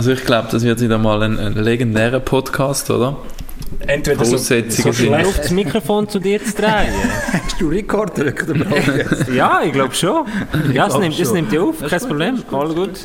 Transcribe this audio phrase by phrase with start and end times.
[0.00, 3.18] Also ich glaube, das wird wieder mal ein, ein legendärer Podcast, oder?
[3.86, 6.92] Entweder so, so schlecht auf das Mikrofon zu dir zu drehen.
[7.32, 8.64] Hast du Rekord drücken,
[9.34, 10.26] Ja, ich glaube schon.
[10.72, 12.42] Ja, es nimmt, es nimmt dich auf, kein Problem.
[12.52, 13.00] Alles gut.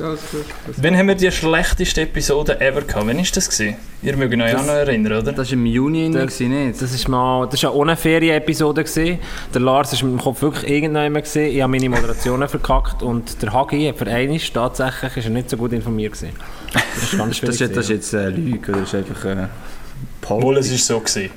[0.77, 3.07] Wann haben wir die schlechteste Episode ever gehabt?
[3.07, 3.49] Wann war das?
[3.49, 3.75] Gewesen?
[4.01, 5.31] Ihr mögt euch auch noch erinnern, oder?
[5.31, 6.81] Das war im Juni, Das- nicht?
[6.81, 8.83] Das ist mal, das war ja ohne Ferienepisode.
[8.83, 9.19] gewesen.
[9.53, 11.25] Der Lars war mit dem Kopf wirklich irgendjemand.
[11.25, 11.43] gewesen.
[11.55, 15.49] Ich habe meine Moderationen verkackt und der Hagi hat für einmal tatsächlich ist er nicht
[15.49, 16.13] so gut informiert.
[16.13, 16.33] Gewesen.
[16.73, 17.61] Das ist ganz Das schwierig.
[17.61, 18.81] ist, das ist jetzt äh, Lüge, oder?
[18.81, 19.47] Das ist einfach äh,
[20.27, 20.99] Obwohl, es war so.
[20.99, 21.29] Gewesen.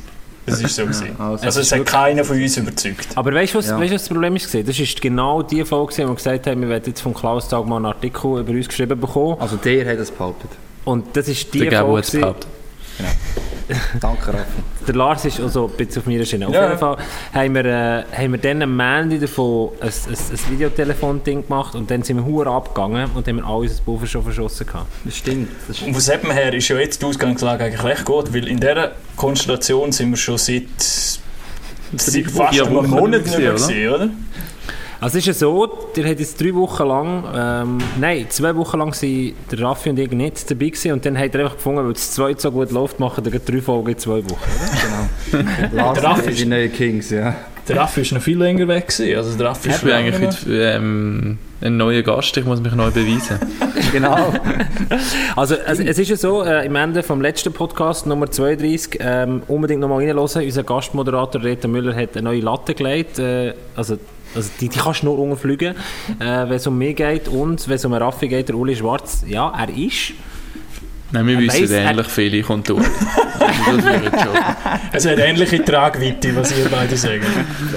[0.47, 0.83] Es ist so.
[0.85, 1.11] Gewesen.
[1.19, 3.09] also also, es hat keiner von uns überzeugt.
[3.15, 3.79] Aber weißt du, was, Ja.
[3.79, 4.47] weißt, was das Problem ist?
[4.51, 4.67] gewesen?
[4.67, 7.67] Das ist genau die Folge, wo wir gesagt haben, wir werden jetzt von Klaus Tag
[7.67, 9.37] mal einen Artikel über uns geschrieben bekommen.
[9.41, 10.51] Also der hat das behauptet.
[10.85, 12.07] Und das ist die Der Gabo Folge.
[12.07, 12.49] es behauptet.
[14.01, 14.45] Danke, Raffi.
[14.87, 16.47] Der Lars ist also ein bisschen auf meiner Schiene.
[16.49, 16.67] Auf Ja.
[16.69, 16.97] jeden Fall
[17.35, 21.91] haben wir, äh, haben wir dann am Mandy davon ein, ein, ein Videotelefon-Ding gemacht und
[21.91, 24.87] dann sind wir hure abgegangen und haben wir all unser Pulver schon verschossen gehabt.
[25.05, 25.51] Das stimmt.
[25.69, 28.59] Das Und von dem her ist ja jetzt die Ausgangslage eigentlich recht gut, weil in
[28.61, 33.93] dieser Konstellation sind wir schon seit, seit fast vier einem Monat nicht mehr mehr gesehen,
[33.95, 34.09] oder?
[35.01, 38.79] Also es ist ja so, der hat jetzt drei Wochen lang, ähm, nein, zwei Wochen
[38.79, 41.85] lang sind der Raffi und ich nicht dabei gewesen und dann hat er einfach gefunden,
[41.85, 44.51] weil das zweite so gut läuft, machen wir drei Folgen in zwei Wochen.
[45.71, 45.93] genau.
[45.95, 47.35] Der Raffi ist die neue Kings, ja.
[47.69, 49.17] Der Raffi ist noch viel länger weg gewesen.
[49.17, 52.91] Also der Raffi Ich ist eigentlich heute ähm, ein neuer Gast, ich muss mich neu
[52.91, 53.39] beweisen.
[53.93, 54.35] Genau.
[55.37, 59.43] Also, also es ist ja so, äh, im Ende vom letzten Podcast, Nummer 32, ähm,
[59.47, 60.19] unbedingt nochmal reinhören.
[60.19, 63.19] Unser Gastmoderator Rita Müller hat eine neue Latte gelegt.
[63.19, 63.99] Äh, also,
[64.35, 65.75] also die, die kannst du nur umfliegen,
[66.19, 67.29] äh, wenn es um mich geht.
[67.29, 70.13] Und wenn es um Raffi geht, der Uli Schwarz, ja, er ist.
[71.11, 72.79] Nein, wir Er wissen weiss, er- ähnlich viel, ich und du.
[72.79, 74.37] Das wäre jetzt schon.
[74.93, 77.23] Es hat ähnliche Tragweite, was ihr beide sagen.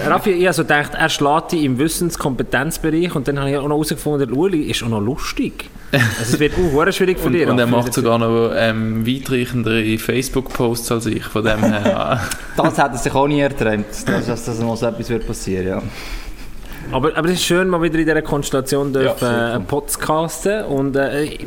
[0.05, 3.63] Raffi, ich habe so gedacht, er schlägt dich im Wissens-Kompetenzbereich und dann habe ich auch
[3.63, 5.69] noch herausgefunden, der Uli ist auch noch lustig.
[5.93, 7.47] Also es wird auch schwierig für Und, dich.
[7.47, 7.75] und er Raffi.
[7.75, 11.23] macht sogar noch ähm, weitreichendere Facebook-Posts als ich.
[11.23, 12.21] Von dem her.
[12.57, 15.81] Das hat er sich auch nie erträumt, dass, dass, mal so etwas wird passieren ja.
[16.91, 19.55] Aber, aber es ist schön, mal wieder in dieser Konstellation dürfen, super.
[19.55, 21.37] äh, podcasten und äh,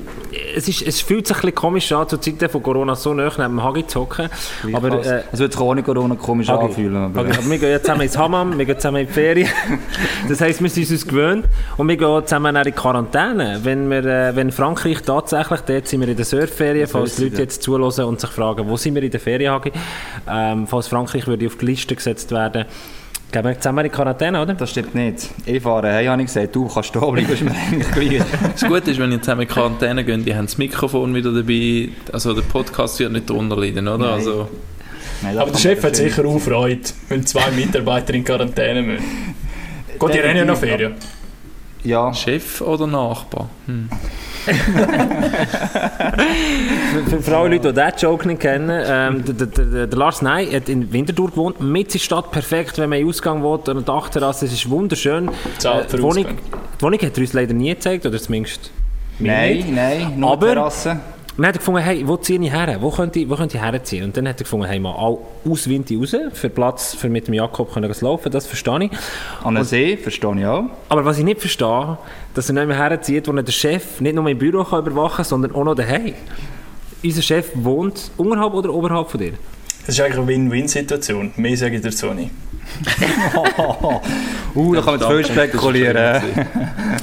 [0.56, 3.24] es, ist, es fühlt sich ein bisschen komisch an, zur Zeit von Corona so nah
[3.24, 4.28] neben dem Hagi zu hocken.
[4.72, 6.66] Aber, äh, es wird sich ohne Corona komisch Hagi.
[6.66, 6.96] anfühlen.
[6.96, 9.48] Aber, Okay, aber wir gehen jetzt zusammen ins Hammam, wir gehen zusammen in die Ferien.
[10.28, 13.60] Das heisst, wir sind uns gewöhnt und wir gehen zusammen auch in Quarantäne.
[13.62, 17.42] Wenn, wir, äh, wenn Frankreich tatsächlich, dort sind wir in der Surfferien, falls die Leute
[17.42, 19.72] jetzt zuhören und sich fragen, wo sind wir in der Ferien, Hagi?
[20.28, 22.64] Ähm, falls Frankreich würde auf die Liste gesetzt werden,
[23.34, 24.54] gehen wir zusammen in Quarantäne, oder?
[24.54, 25.28] Das stimmt nicht.
[25.44, 28.22] Ich fahre hey, habe ich gesagt, du kannst da bleiben, ist mir eigentlich gleich.
[28.52, 31.88] Das Gute ist, wenn ihr zusammen in Quarantäne geht, die haben das Mikrofon wieder dabei.
[32.12, 33.98] Also der Podcast wird nicht drunter leiden, oder?
[33.98, 34.08] Nein.
[34.10, 34.48] Also,
[35.22, 39.34] Nein, Aber der Chef hat sicher auch Freude, wenn zwei Mitarbeiter in Quarantäne müssen.
[39.98, 40.94] Gut, ihr ja noch Ferien.
[41.82, 43.48] Ja, Chef oder Nachbar?
[43.66, 43.88] Hm.
[47.08, 50.22] Für, für, alle Leute, die diesen Joke nicht kennen, ähm, der, der, der, der Lars
[50.22, 53.58] Ney hat in Winterthur gewohnt, mit der Stadt perfekt, wenn man in den Ausgang will,
[53.58, 55.30] an der Dachterrasse, es ist wunderschön.
[55.58, 58.70] Zahlt der die, Wohnung, die Wohnung hat er uns leider nie gezeigt, oder zumindest
[59.18, 61.00] nein, nein, nur Aber- Terrasse.
[61.36, 62.76] Dann hat er gefunden, hey, wo ziehe ich her?
[62.80, 64.04] Wo könnte ich, wo könnte ich herziehen?
[64.04, 65.18] Und dann hat er gefunden, hey, mal all
[65.50, 68.90] aus Winter raus, für Platz, für mit dem Jakob können zu laufen, das verstehe ich.
[69.42, 70.64] An den See, verstehe ich auch.
[70.88, 71.98] Aber was ich nicht verstehe,
[72.34, 75.16] dass er nicht mehr herzieht, wo er den Chef nicht nur im Büro kann überwachen
[75.16, 76.14] kann, sondern auch noch daheim.
[77.02, 79.32] Unser Chef wohnt unterhalb oder oberhalb von dir?
[79.86, 81.32] Das ist eigentlich eine Win-Win-Situation.
[81.36, 82.30] Mehr sage ich dazu nicht.
[84.56, 86.22] Uh, da kann man zu viel spekulieren.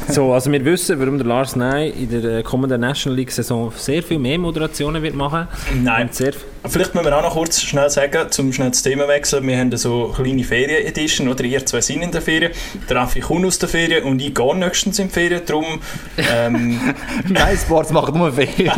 [0.08, 3.74] So, also wir wissen, warum der Lars Ney in der äh, kommenden National League Saison
[3.75, 5.50] sehr viel mehr Moderationen wird machen.
[5.84, 6.08] Nein.
[6.08, 6.31] Und sehr,
[6.68, 9.48] Vielleicht müssen wir auch noch kurz schnell sagen, zum schnell das Thema wechseln.
[9.48, 11.44] Wir haben so eine kleine Ferien-Edition, oder?
[11.44, 12.52] Ihr zwei sind in der Ferien,
[12.88, 15.42] der Raffi kommt aus der Ferien und ich gehe nächstens in die Ferien.
[15.46, 15.82] Darum,
[16.18, 16.80] ähm,
[17.30, 18.72] Nein, Sports macht nur Ferien.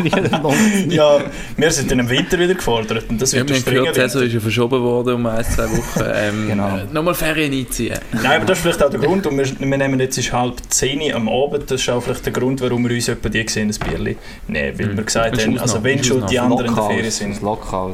[0.90, 1.20] ja,
[1.58, 3.80] wir sind dann im Winter wieder gefordert und das wird habe der springen.
[3.80, 6.04] gehört, die Saison ist ja verschoben worden um ein, zwei Wochen.
[6.16, 6.80] Ähm, Genau.
[6.92, 7.98] Nochmal Ferien einziehen.
[8.12, 9.26] Nein, aber das ist vielleicht auch der Grund.
[9.26, 11.72] Und wir, wir nehmen jetzt ist halb 10 Uhr am Abend.
[11.72, 14.18] Das ist auch vielleicht der Grund, warum wir uns etwa die gesehen ein Bierli
[14.48, 14.80] nehmen.
[14.80, 17.42] Weil wir gesagt haben, also wenn schon die anderen in der Ferien sind.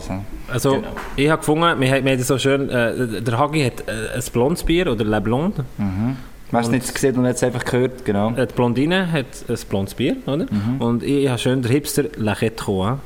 [0.10, 0.22] Ja.
[0.54, 0.88] also, Genau.
[1.16, 4.24] ich habe gefunden, wir, haben- wir haben so schön, äh, der Hagi hat äh, ein
[4.34, 5.64] blondes Bier, oder Le Blonde.
[6.52, 8.31] Wer es nicht gesehen und hat es einfach gehört, genau.
[8.36, 10.48] Äh, Die Blondine hat ein blondes Bier, oder?
[10.80, 12.86] Und ich habe schön der Hipster Le Retro.
[12.88, 13.00] hein?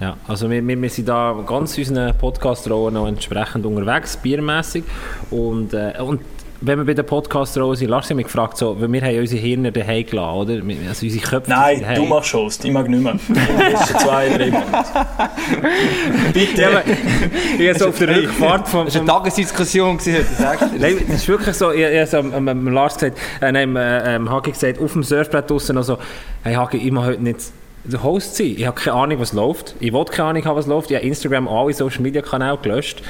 [0.00, 4.84] Ja, also wir, wir, wir sind da ganz unseren Podcast-Rollen noch entsprechend unterwegs, biermäßig.
[5.30, 6.20] Und, äh, und
[6.66, 9.40] wenn wir bei den Podcast-Rollen sind, Lars hat mich gefragt, so, weil wir haben unsere
[9.40, 10.52] Hirne daheim gelassen, oder?
[10.88, 11.96] Also unsere Köpfe Nein, daheim.
[11.96, 12.64] du machst Host.
[12.64, 13.14] Ich mag nicht mehr.
[13.14, 14.88] Ich bin schon zwei, drei Monate.
[16.32, 16.62] Bitte.
[16.62, 16.82] Ja,
[17.58, 20.78] ich habe so auf der Rückfahrt vom, Das war eine Tagesdiskussion, gewesen, heute, sagst du?
[20.78, 21.70] Nein, das ist wirklich so.
[21.72, 24.92] Ich, ich habe am, am Lars gesagt, äh, nein, am, äh, am Hagi gesagt, auf
[24.92, 25.98] dem Surfbrett draussen noch so,
[26.42, 27.40] hey Hagi, ich mache heute nicht
[27.84, 28.54] der Host sein.
[28.56, 29.74] Ich habe keine Ahnung, was läuft.
[29.80, 30.90] Ich will keine Ahnung haben, was läuft.
[30.90, 33.02] Ich habe Instagram alle Social Media Kanäle gelöscht.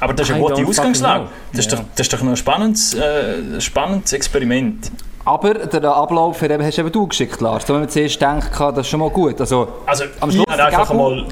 [0.00, 1.26] Aber das ist I eine gute Ausgangslage.
[1.52, 4.90] Das ist, doch, das ist doch noch ein spannendes, äh, spannendes Experiment.
[5.24, 7.64] Aber den Ablauf hast eben du geschickt, Lars.
[7.66, 9.38] Da wenn man zuerst denkt, das ist schon mal gut.
[9.40, 11.26] Also, Also, Am ich Schluss habe einfach der mal...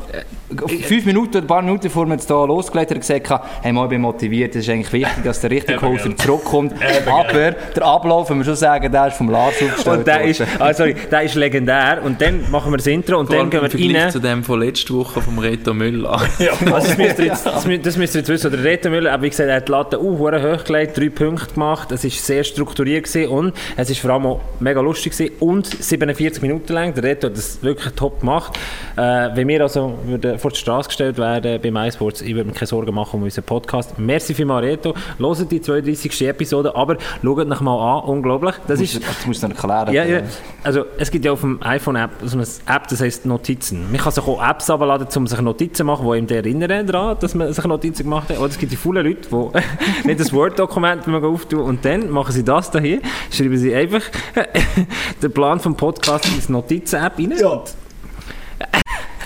[0.83, 3.31] fünf Minuten oder ein paar Minuten bevor wir jetzt hier losgelegt haben, gesagt,
[3.63, 6.17] hey, mal, ich bin motiviert, es ist eigentlich wichtig, dass der richtige gell.
[6.17, 6.73] zurückkommt.
[7.07, 7.57] Aber gell.
[7.77, 10.73] der Ablauf, wenn wir schon sagen, der ist vom Lars aufgestellt Und der ist, ah,
[10.73, 12.01] sorry, der ist legendär.
[12.05, 14.11] Und dann machen wir das Intro und Vor dann gehen wir Vergleich rein.
[14.11, 16.21] zu dem von letzter Woche vom Reto Müller.
[16.39, 18.51] Ja, Also das müsst ihr jetzt, das müsst, das müsst ihr jetzt wissen.
[18.51, 21.09] Der Reto Müller, aber wie gesagt, er hat die Latte uh, hure hoch gelegt, drei
[21.09, 21.91] Punkte gemacht.
[21.93, 25.67] Es war sehr strukturiert gewesen und es war vor allem auch mega lustig gewesen und
[25.67, 26.95] 47 Minuten lang.
[26.95, 28.59] Der Reto hat das wirklich top gemacht.
[28.97, 29.01] Äh,
[29.35, 32.67] wenn wir also würden vor die Straße gestellt werden bei MySports, ich würde mir keine
[32.67, 33.99] Sorgen machen um unseren Podcast.
[33.99, 34.95] Merci vielmals, Reto.
[35.19, 36.29] Hört die 32.
[36.29, 38.55] Episode, aber schaut noch mal an, unglaublich.
[38.67, 39.93] Das ist, Das musst du noch erklären.
[39.95, 40.23] ja, ja.
[40.65, 43.91] Also es gibt ja auf dem iPhone-App so eine App, das heisst Notizen.
[43.91, 47.17] Man kann sich auch Apps abladen, um sich Notizen zu machen, die ihm erinnern daran,
[47.21, 48.39] dass man sich Notizen gemacht hat.
[48.39, 52.45] Oder es gibt die vielen Leute, die nicht das Word-Dokument auftun und dann machen sie
[52.45, 53.01] das hier,
[53.31, 54.03] schreiben sie einfach
[55.23, 57.35] den Plan vom Podcast in die Notizen-App rein.
[57.39, 57.63] ja.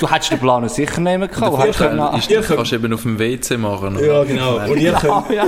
[0.03, 1.57] Du hättest den Plan sicher nehmen können.
[1.57, 3.97] Könnt- können- Ist, Ihr könnt- kannst du eben auf dem WC machen.
[3.97, 4.05] oder?
[4.05, 4.57] ja genau.
[4.69, 5.45] Und ihr könnt, Ah, ja.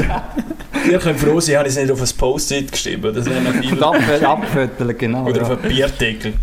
[0.89, 3.13] ihr könnt froh sein, habe ich es nicht auf ein Post-it geschrieben.
[3.13, 3.73] Das wäre noch viel...
[3.73, 5.25] Und abfö- abföteln, genau.
[5.27, 5.55] Oder auf Ja.
[5.57, 6.35] einen Bierdeckel.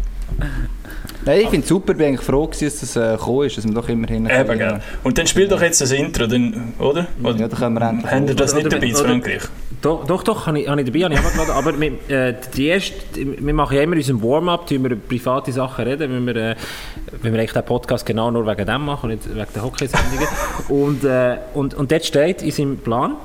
[1.26, 3.66] Nein, ich finde es super, bin eigentlich froh gewesen, dass das äh, gekommen ist, dass
[3.66, 4.28] wir doch immerhin...
[4.30, 4.80] Eben, gell.
[5.04, 7.08] Und dann spiel doch jetzt das Intro, dann, oder?
[7.22, 8.12] Oder Ja, da können wir endlich...
[8.12, 9.42] Habt ihr das nicht Oder- dabei in Frankreich?
[9.82, 11.54] Doch, doch, doch habe ich, habe ich dabei, habe ich abgeladen.
[11.54, 15.02] Aber wir, äh, die erste, wir machen ja immer in unserem Warm-up, tun wir über
[15.08, 16.56] private Sachen reden, wenn wir, äh,
[17.22, 20.28] wenn wir eigentlich den Podcast genau nur wegen dem machen und nicht wegen der Hockey-Sendungen.
[20.70, 23.16] und, äh, und, und dort steht in seinem Plan,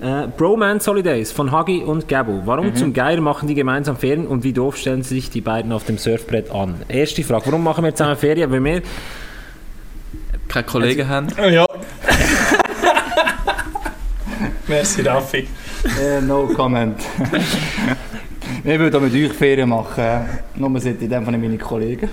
[0.00, 2.42] äh, Bromance Holidays von Hagi und Gabo.
[2.44, 5.72] Warum zum Geier machen die gemeinsam Ferien und wie doof stellen sie sich die beiden
[5.72, 6.76] auf dem Surfbrett an?
[6.88, 8.50] Erste Frage, warum machen wir zusammen Ferien?
[8.50, 8.82] Weil wir
[10.48, 11.28] Keine Kollegen haben.
[11.50, 11.66] Ja.
[14.66, 15.48] Merci, Raffi.
[16.00, 16.98] Äh, no comment.
[18.66, 20.04] ich würde auch mit euch Ferien machen.
[20.56, 22.08] Nur sind in dem Fall meine Kollegen.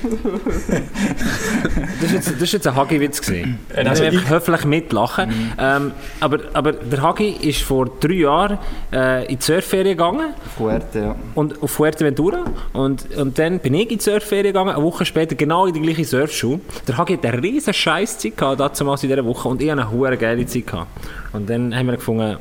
[1.99, 3.59] Das ist jetzt, das ist jetzt ein Hagi-Witz gewesen.
[3.71, 5.31] Ich also ich- höflich mitlachen.
[5.57, 8.57] Ähm, aber, aber der Hagi ist vor drei Jahren
[8.91, 11.15] äh, in die Surfferien gegangen Fuerte, ja.
[11.35, 15.35] und auf Fuerteventura und, und dann bin ich in die Surfferien gegangen, eine Woche später
[15.35, 16.59] genau in die gleiche Surfschule.
[16.87, 19.91] Der Hagi hat eine riesen Scheißzeit gehabt, damals in dieser Woche und ich hatte eine
[19.91, 20.87] hure geile Zeit gehabt.
[21.31, 22.37] Und dann haben wir gefunden,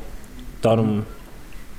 [0.61, 1.05] darum,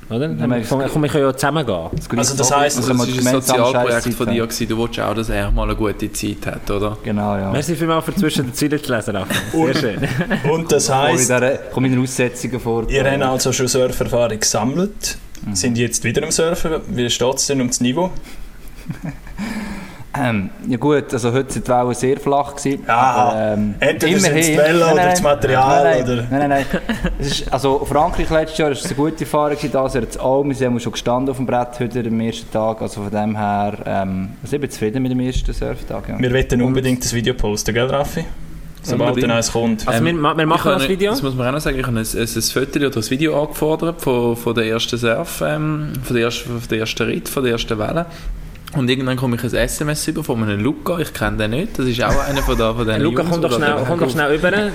[0.10, 0.30] oder?
[0.30, 1.90] Haben wir komm, können ja zusammen gehen.
[2.18, 4.44] Also das heisst, Also, das war ein Sozialprojekt von dir.
[4.46, 4.68] gewesen.
[4.68, 6.98] Du wolltest auch, dass er mal eine gute Zeit hat, oder?
[7.04, 7.52] Genau, ja.
[7.52, 9.18] Merci vielmals für zwischen den Zeilen zu lesen.
[9.52, 10.08] Sehr schön.
[10.52, 11.32] Und das heisst,
[11.72, 12.90] kommen in den Aussetzungen vor.
[12.90, 15.18] ihr habt also schon Surferfahrung gesammelt.
[15.54, 16.76] Sind jetzt wieder am Surfen?
[16.88, 18.12] Wie steht es denn um das Niveau?
[20.16, 22.84] Ähm, ja gut, also heute sind die Wellen sehr flach gewesen.
[22.88, 23.30] Aha.
[23.32, 26.50] aber, ähm, Entweder immerhin- die Wellen Nein, oder das Material, Nein, nein, oder- nein, nein,
[26.72, 26.82] nein.
[27.20, 30.20] Es ist, also Frankreich letztes Jahr war es eine gute Erfahrung, gewesen, das Jahr jetzt
[30.20, 30.44] auch.
[30.44, 33.74] Wir sind schon gestanden auf dem Brett heute am ersten Tag, also von dem her,
[33.88, 36.10] ähm, also ich bin zufrieden mit dem ersten Surftag.
[36.10, 36.20] Ja.
[36.20, 38.24] Wir wollen unbedingt das Video posten, gell Raffi?
[38.86, 39.88] Sobald dann eins kommt.
[39.88, 41.12] Also wir, ma- wir machen Ich habe das Video.
[41.12, 41.80] Das muss man auch noch sagen.
[41.80, 45.42] Ich habe ein, ein, ein Foto oder ein Video angefordert von, von der ersten Surf,
[45.42, 48.06] ähm, von, der ersten, von der ersten Ritt, von der ersten Welle.
[48.76, 51.86] Und irgendwann komme ich ein SMS über von einem Luca, ich kenne den nicht, das
[51.86, 54.36] ist auch einer von, da, von den Luca, Jungs, komm doch schnell, komm doch schnell
[54.36, 54.52] über.
[54.54, 54.72] Der,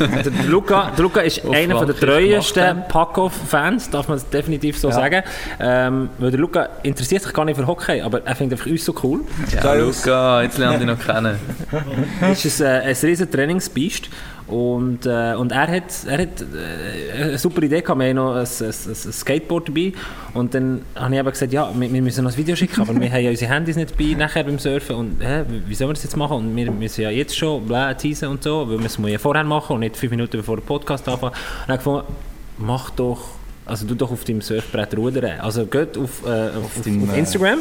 [0.46, 4.94] Luca, der Luca ist Auf einer der treuesten Pack-Off-Fans, darf man definitiv so Ja.
[4.94, 5.22] sagen.
[5.60, 8.84] Ähm, weil der Luca interessiert sich gar nicht für Hockey, aber er findet einfach uns
[8.84, 9.20] so cool.
[9.52, 11.36] Ja, Luca, jetzt lernt ich noch kennen.
[12.20, 14.08] Es ist ein, ein riesen Trainingsbiest
[14.48, 18.00] und, äh, und er hat, er hat äh, eine super Idee gehabt.
[18.00, 19.92] Wir haben noch ein, ein, ein Skateboard dabei
[20.32, 22.98] und dann habe ich eben gesagt, ja, wir, wir müssen noch ein Video schicken, aber
[22.98, 25.94] wir haben ja unsere Handys nicht dabei nachher beim Surfen und hä, wie sollen wir
[25.94, 26.38] das jetzt machen?
[26.38, 29.44] Und wir müssen ja jetzt schon bla, teasen und so, weil wir es ja vorher
[29.44, 31.32] machen und nicht fünf Minuten bevor der Podcast anfängt.
[31.32, 32.14] Und dann habe ich gefunden,
[32.56, 33.20] mach doch,
[33.66, 35.40] also du doch auf deinem Surfbrett rudern.
[35.40, 37.58] Also geht auf, äh, auf, auf, auf äh, Instagram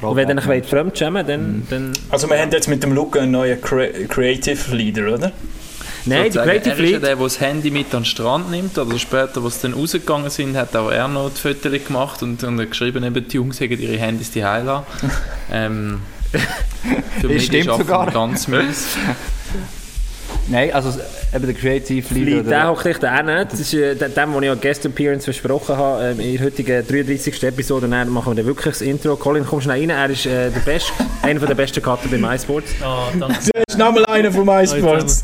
[0.00, 3.20] und wenn ihr euch fremd schämen dann, dann Also wir haben jetzt mit dem Luca
[3.20, 5.32] einen neuen Cre Creative Leader, oder?
[6.06, 8.50] Nein, die Sozusagen, Creative er ist ja der, der das Handy mit an den Strand
[8.50, 12.22] nimmt, oder später, wo sie dann rausgegangen sind, hat auch er noch die Fotos gemacht
[12.22, 14.84] und, und geschrieben, eben, die Jungs haben ihre Handys die lassen.
[15.52, 16.00] ähm,
[16.32, 16.38] für
[17.22, 18.10] Das mich ist sogar.
[18.10, 18.96] ganz mies.
[20.50, 20.98] Nein, also
[21.32, 22.26] eben der Creative Lead.
[22.26, 23.52] Lead, der hockt echt auch nicht.
[23.52, 26.46] Das ist äh, dem, dem, was ich auch Guest Appearance versprochen habe, ähm, in der
[26.46, 27.42] heutigen 33.
[27.44, 27.88] Episode.
[27.88, 29.14] Dann machen wir dann wirklich das Intro.
[29.14, 29.90] Colin, komm schnell rein.
[29.90, 30.92] Er ist äh, der Best,
[31.22, 32.72] einer der besten Cutter bei MySports.
[32.82, 33.38] Ah, danke.
[33.70, 35.22] Das ist nochmal einer von MySports.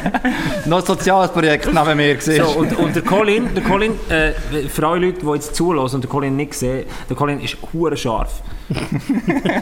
[0.66, 2.44] Noch ein soziales Projekt neben mir gesehen.
[2.44, 4.32] So, und, und der Colin, der Colin äh,
[4.68, 7.96] für alle Leute, die jetzt zulassen und den Colin nicht sehen, der Colin ist hure
[7.96, 8.42] scharf.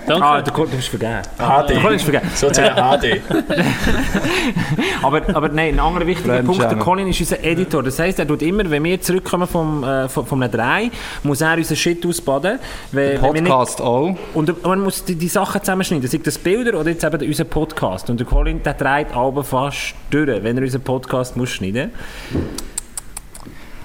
[0.07, 0.25] Danke.
[0.25, 1.23] Ah, der Colin, du hast vergeben.
[1.39, 1.71] HD.
[1.71, 2.31] Der Colin ist vergeben.
[2.35, 3.21] Sozusagen HD.
[5.03, 7.83] Aber, aber nein, ein anderer wichtiger Punkt, der Colin ist unser Editor.
[7.83, 10.91] Das heisst, er tut immer, wenn wir zurückkommen vom, äh, vom, vom Drei,
[11.23, 12.59] muss er unseren Shit ausbaden.
[12.93, 14.17] Weil, wir nicht- Podcast auch.
[14.35, 16.09] Und man muss die, die Sachen zusammenschneiden.
[16.09, 18.11] Sei das Bilder oder jetzt eben unser Podcast.
[18.11, 21.93] Und der Colin, der dreht aber fast durch, wenn er unseren Podcast muss schneiden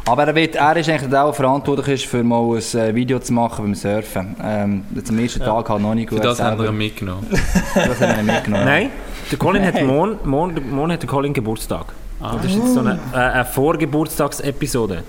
[0.06, 3.34] Aber er, wird, er ist eigentlich der verantwortlich ist, für mal ein äh, Video zu
[3.34, 4.36] machen beim Surfen.
[4.44, 6.26] Ähm, jetzt am ersten Tag halt noch nicht Für gut.
[6.26, 6.74] das haben wir selber.
[6.74, 7.28] ihn mitgenommen.
[7.76, 8.66] das haben wir mitgenommen.
[8.66, 8.90] Nein,
[9.30, 11.86] der Colin hat morgen, morgen, morgen hat der Colin Geburtstag.
[12.20, 15.04] Und das ist jetzt so eine, äh, eine Vorgeburtstagsepisode.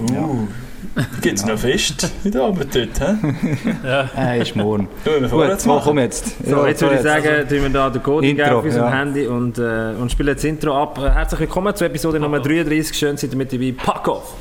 [0.00, 0.46] Uh.
[1.22, 3.00] Gibt es noch Fest in der Abend dort?
[3.00, 4.08] hä?
[4.16, 4.88] Er ist morgen.
[5.04, 5.80] Schauen wir Gut, machen.
[5.84, 6.44] komm jetzt?
[6.44, 8.98] So, Ja, jetzt würde ich sagen, tun wir da den Code Intro, auf unserem ja.
[8.98, 10.98] Handy und, äh, und spielen das Intro ab.
[10.98, 12.96] Äh, Herzlich willkommen zu Episode Nummer 33.
[12.96, 13.72] Schön, seid ihr mit dabei.
[13.76, 14.34] Pack auf!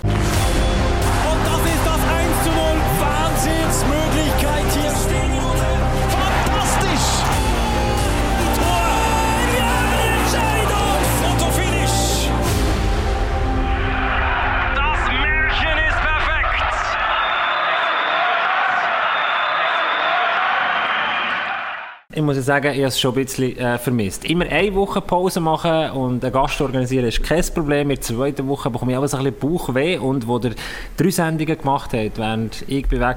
[22.49, 24.25] Sagen, ich habe es schon ein bisschen äh, vermisst.
[24.25, 27.91] Immer eine Woche Pause machen und einen Gast organisieren ist kein Problem.
[27.91, 29.99] In der zweiten Woche bekomme ich so ein bisschen Bauchweh.
[29.99, 30.53] Und wo der
[30.97, 33.15] drei Sendungen gemacht hat, während ich weg war,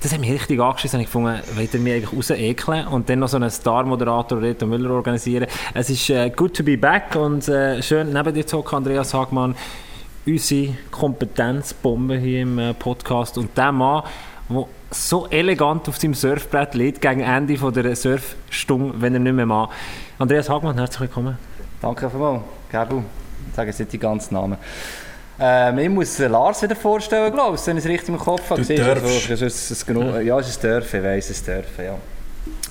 [0.00, 0.98] das hat mich richtig angeschissen.
[0.98, 4.66] Ich gefunden, wollt ihr mich eigentlich raus ekeln und dann noch so einen Star-Moderator Reto
[4.66, 5.46] Müller organisieren.
[5.72, 9.14] Es ist äh, good to be back und äh, schön neben dir zu hocken, Andreas
[9.14, 9.54] Hagmann.
[10.26, 14.02] Unsere Kompetenzbombe hier im äh, Podcast und der Mann,
[14.48, 19.32] der so elegant auf seinem Surfbrett liegt, gegen Ende von der Surfstunde, wenn er nicht
[19.32, 19.70] mehr mag.
[20.18, 21.38] Andreas Hagmann, herzlich willkommen.
[21.80, 22.42] Danke vielmals.
[22.70, 23.02] Gerbu,
[23.54, 24.56] sagen Sie nicht die ganzen Namen.
[25.40, 28.62] Ähm, ich muss Lars wieder vorstellen, glaube ich, wenn ich es richtig im Kopf habe.
[28.62, 29.30] Du darfst.
[29.30, 31.84] Also, es ist ein ja, es ist ein Dörfen, ich weiss, es ist ein Dörfen,
[31.84, 31.94] ja.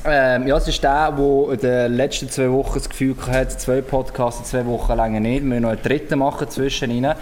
[0.04, 3.82] Ähm, ja, es ist der, der in den letzten zwei Wochen das Gefühl hatte, zwei
[3.82, 5.42] Podcasts zwei Wochen länger nicht.
[5.42, 7.14] Wir müssen noch einen dritten machen zwischen ihnen.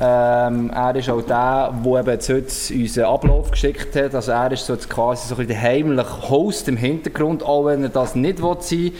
[0.00, 4.14] Ähm, er ist auch der, der eben jetzt heute unseren Ablauf geschickt hat.
[4.14, 8.14] Also er ist so quasi so der heimliche Host im Hintergrund, auch wenn er das
[8.14, 8.92] nicht sein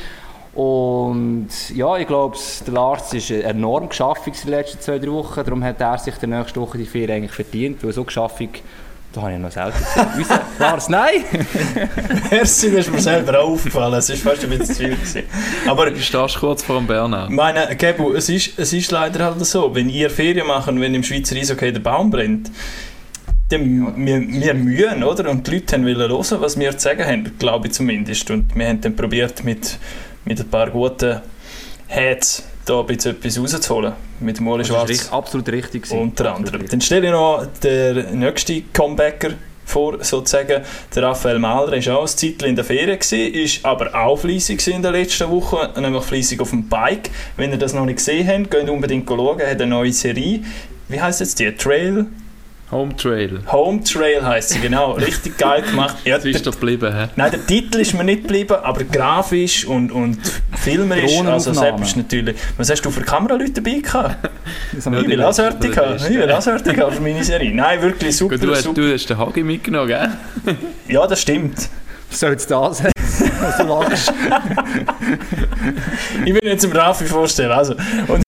[0.54, 5.42] und ja, ich glaube, der Lars ist enorm geschafft in den letzten zwei, drei Wochen.
[5.44, 7.82] Darum hat er sich die nächste Woche die vier eigentlich verdient.
[7.82, 8.40] Weil so geschafft,
[9.14, 10.06] da habe ich noch selten gesehen.
[10.18, 11.24] Unser Lars, nein!
[12.30, 13.94] Merci, das ist mir selber auch aufgefallen.
[13.94, 14.90] Es war fast ein bisschen zu viel.
[14.90, 15.22] Gewesen.
[15.66, 17.28] Aber Du stehst kurz vor dem Burnout.
[17.30, 20.94] meine, Gebu, es ist, es ist leider halt so, wenn ihr Ferien macht und wenn
[20.94, 22.50] im Schweizer Eishockey der Baum brennt,
[23.50, 25.30] dann wir, wir mühen, oder?
[25.30, 28.30] Und die Leute haben wollen hören, was wir zu sagen haben, glaube ich zumindest.
[28.30, 29.78] Und wir haben dann probiert, mit,
[30.24, 31.20] mit ein paar guten
[31.86, 33.92] Heads da ein bisschen etwas rauszuholen.
[34.20, 35.12] Mit dem Oli Das ist Schwarz.
[35.12, 35.82] absolut richtig.
[35.82, 35.98] gewesen.
[36.00, 36.60] Unter Absolut anderem.
[36.62, 36.70] richtig.
[36.70, 39.30] Dann stelle ich noch den nächsten Comebacker
[39.66, 40.62] vor, sozusagen.
[40.94, 44.82] Der Raphael Mahler war auch ein Zeitchen in der Ferien, ist aber auch fleissig in
[44.82, 47.10] der letzten Woche, nämlich fleissig auf dem Bike.
[47.36, 49.40] Wenn ihr das noch nicht gesehen habt, geht unbedingt schauen.
[49.40, 50.40] Er hat eine neue Serie.
[50.88, 51.50] Wie heißt jetzt die?
[51.52, 52.06] Trail?
[52.74, 53.38] Home Trail.
[53.52, 54.92] Home Trail heißt sie, genau.
[54.98, 55.96] Richtig geil gemacht.
[56.04, 57.06] Ja, Das ist da geblieben, hä?
[57.14, 60.18] Nein, der Titel ist mir nicht geblieben, aber grafisch und, und
[60.56, 62.36] filmerisch, also selbst natürlich.
[62.56, 64.28] Was hast du für Kameraleute dabei gehabt?
[64.76, 65.96] Ich will Sorte haben.
[65.96, 67.54] Ich will auch Sorte haben für meine Serie.
[67.54, 68.80] Nein, wirklich super, du, hast, super.
[68.80, 70.10] du hast den Hagi mitgenommen, gell?
[70.88, 71.68] Ja, das stimmt.
[72.10, 72.92] Soll es das sein?
[76.24, 77.52] Ich will jetzt dem Raffi vorstellen.
[77.52, 77.74] Also,
[78.08, 78.23] und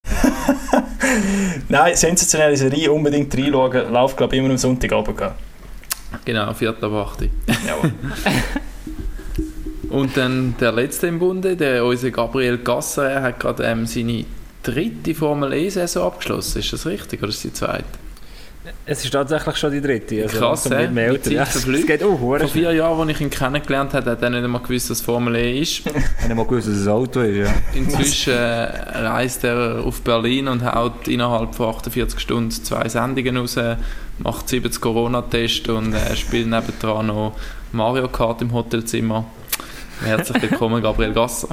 [1.69, 3.93] Nein, sensationelle Serie, unbedingt reinschauen.
[3.93, 5.21] Läuft, glaube ich, immer am Sonntagabend.
[6.25, 6.71] Genau, 4.
[6.71, 7.29] ab 8.
[7.67, 7.93] Jawohl.
[9.91, 14.25] Und dann der letzte im Bunde, der unser Gabriel Gasser, er hat gerade ähm, seine
[14.63, 16.59] dritte Formel E-Saison abgeschlossen.
[16.59, 17.85] Ist das richtig oder ist die zweite?
[18.85, 20.23] Es ist tatsächlich schon die dritte.
[20.23, 21.23] Also Krass, Die älter.
[21.23, 24.23] Zeit Ja, Es geht auch Vor hure vier Jahren, als ich ihn kennengelernt habe, hat
[24.23, 25.83] er nicht einmal gewusst, was Formel E ist.
[25.87, 27.55] Ich habe mal gewusst, dass es ein Auto ist, ja.
[27.75, 28.65] Inzwischen äh,
[28.99, 33.57] reist er auf Berlin und haut innerhalb von 48 Stunden zwei Sendungen raus,
[34.19, 37.37] macht 70 Corona-Tests und äh, spielt nebendran noch
[37.73, 39.25] Mario Kart im Hotelzimmer.
[40.05, 41.49] Herzlich willkommen, Gabriel Gasser.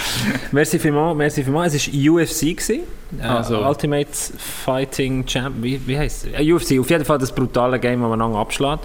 [0.52, 1.74] Merci vielmals, merci vielmals.
[1.74, 2.80] Es war UFC, gewesen.
[3.20, 3.58] Äh, Also.
[3.66, 6.40] Ultimate Fighting Champ, wie, wie heisst es?
[6.40, 8.80] Äh, UFC, auf jeden Fall das brutale Game, das man einander abschlägt.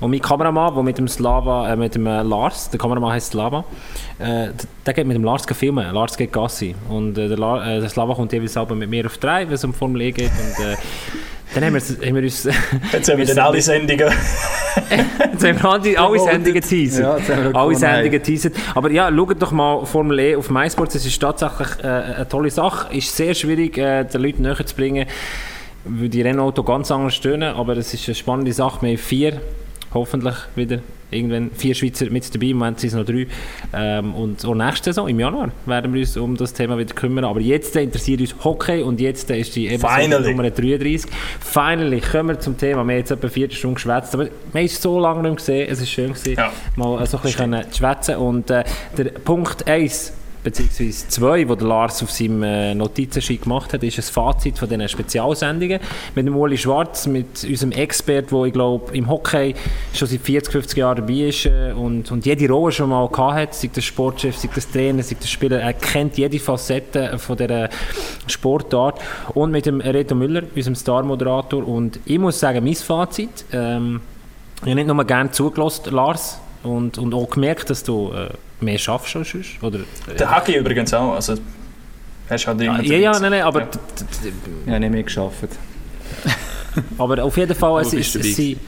[0.00, 3.32] Und mein Kameramann, der mit dem Slava, äh, mit dem äh, Lars, der Kameramann heißt
[3.32, 3.64] Slava,
[4.18, 4.48] äh,
[4.86, 5.92] der geht mit dem Lars filmen.
[5.92, 6.74] Lars geht Gassi.
[6.88, 9.64] Und äh, der, La der Slava kommt jeweils aber mit mir auf drei, wenn es
[9.64, 10.30] um Formel E geht.
[10.30, 10.66] Und,
[11.54, 12.48] dann haben wir, haben wir uns...
[12.92, 14.08] Jetzt haben wir dann alle Sendungen.
[15.32, 17.02] Jetzt haben wir alle, alle Sendungen geteasert.
[17.02, 18.54] Ja, jetzt haben wir alle gewonnen, Sendungen geteasert.
[18.74, 20.94] Aber ja, schaut doch mal Formel E auf MySports.
[20.94, 22.94] Es ist tatsächlich äh, eine tolle Sache.
[22.94, 25.06] Ist sehr schwierig, äh, den Leuten näher zu bringen,
[25.84, 27.42] weil die Rennautos ganz anders stehen.
[27.42, 28.82] Aber es ist eine spannende Sache.
[28.82, 29.40] Wir haben vier
[29.94, 30.78] hoffentlich wieder
[31.10, 33.26] irgendwann vier Schweizer mit dabei, im Moment sind es noch drei.
[33.74, 37.24] Ähm, und auch nächste Saison, im Januar, werden wir uns um das Thema wieder kümmern.
[37.26, 40.20] Aber jetzt interessiert uns Hockey und jetzt ist die Episode.
[40.30, 41.02] Nummer 33.
[41.40, 42.76] Finally kommen wir zum Thema.
[42.84, 44.30] Wir haben jetzt etwa vier Stunden geschwätzt, aber wir
[44.60, 45.68] haben es so lange nicht mehr gesehen.
[45.70, 46.50] Es ist schön gewesen, Ja.
[46.76, 48.16] mal so ein bisschen können schwätzen.
[48.16, 48.64] Und äh,
[48.96, 53.98] der Punkt 1 beziehungsweise zwei, wo der Lars auf seinem äh, Notizensheet gemacht hat, ist
[53.98, 55.80] ein Fazit von diesen Spezialsendungen.
[56.14, 59.54] Mit dem Uli Schwarz, mit unserem Expert, der ich glaube im Hockey
[59.94, 63.34] schon seit 40, 50 Jahren dabei ist äh, und, und jede Rolle schon mal gehabt
[63.34, 67.36] hat, sei das Sportchef, sei das Trainer, sei das Spieler, er kennt jede Facette von
[67.36, 67.68] dieser
[68.26, 69.00] Sportart.
[69.34, 71.66] Und mit dem Reto Müller, unserem Star-Moderator.
[71.66, 74.00] Und ich muss sagen, mein Fazit, ähm,
[74.56, 78.28] ich habe nicht nur gerne zugelassen, Lars, und, und auch gemerkt, dass du äh,
[78.62, 79.80] mehr schaffst als sonst, oder?
[80.18, 81.14] Der Hagi übrigens auch.
[81.14, 81.34] Also,
[82.28, 84.72] hast halt immer Ja, ja, nein, nein, aber, Ja.
[84.72, 85.48] Ja, nicht mehr geschafft.
[86.98, 88.58] aber auf jeden Fall, es, ist, es, sind,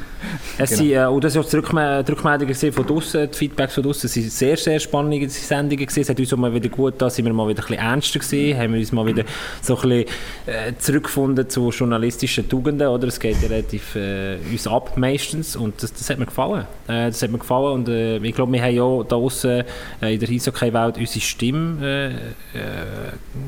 [0.59, 3.75] es sind, äh, und das war auch die Rückme- die Rückmeldungen von draussen, die Feedbacks
[3.75, 6.01] von draussen, es waren sehr, sehr spannende Sendungen gewesen.
[6.01, 8.19] Es hat uns auch mal wieder gut da sind wir mal wieder ein bisschen ernster
[8.19, 9.25] gewesen, haben wir uns mal wieder
[9.61, 10.05] so ein bisschen
[10.47, 13.09] äh, zurückgefunden zu journalistischen Tugenden, oder?
[13.09, 16.67] Es geht ja relativ äh, uns ab meistens und das, das hat mir gefallen.
[16.87, 19.65] Äh, das hat mir gefallen und äh, ich glaube, wir haben ja da draussen
[20.01, 22.15] äh, in der Eishockey-Welt unsere Stimme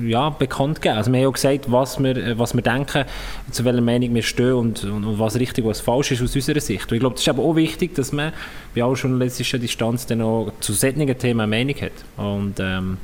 [0.03, 0.99] ja, bekannt gegeben.
[0.99, 3.05] Also wir haben ja gesagt, was wir, was wir denken,
[3.51, 6.35] zu welcher Meinung wir stehen und, und, und was richtig und was falsch ist aus
[6.35, 6.91] unserer Sicht.
[6.91, 8.33] Und ich glaube, das ist aber auch wichtig, dass man
[8.75, 11.93] bei aller journalistischen Distanz dann auch zu solchen Themen eine Meinung hat.
[12.17, 12.99] Und ähm,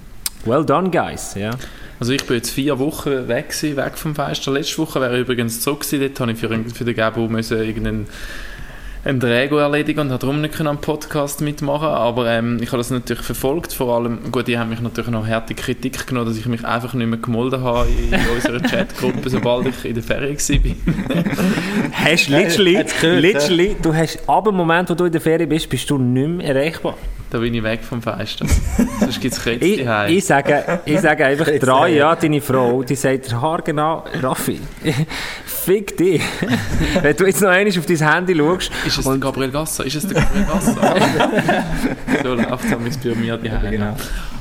[0.45, 1.35] well done, guys.
[1.35, 1.51] Ja.
[2.01, 4.53] Also ich bin jetzt vier Wochen weg, gewesen, weg vom Fenster.
[4.53, 6.01] Letzte Woche wäre ich übrigens zurück gewesen.
[6.01, 8.07] Dort habe ich für, für den Gabo müssen irgendeinen
[9.05, 12.79] einen Träger erledigen und habe darum nicht können am Podcast mitmachen Aber ähm, ich habe
[12.79, 13.73] das natürlich verfolgt.
[13.73, 16.95] Vor allem, gut, die haben mich natürlich noch harte Kritik genommen, dass ich mich einfach
[16.95, 21.25] nicht mehr gemolden habe in unserer Chatgruppe, sobald ich in der Ferien war.
[21.93, 25.49] Hast literally, hat's gehört, literally, du hast ab dem Moment, wo du in der Ferien
[25.49, 26.97] bist, bist du nicht mehr erreichbar.
[27.31, 28.45] Da bin ich weg vom Fenster.
[29.01, 32.83] Sonst gibt es Kretz Ich, ich, sage, ich sage einfach drei, äh, ja, deine Frau,
[32.83, 34.61] die sagt haargenau, Raffi,
[35.65, 36.23] fick dich.
[37.03, 39.85] Wenn du jetzt noch einmal auf dein Handy schaust, Ist es der Gabriel Gasser?
[39.87, 40.75] Ist es der Gabriel Gasser?
[42.23, 43.71] so läuft es bei mir daheim.
[43.71, 43.97] Genau.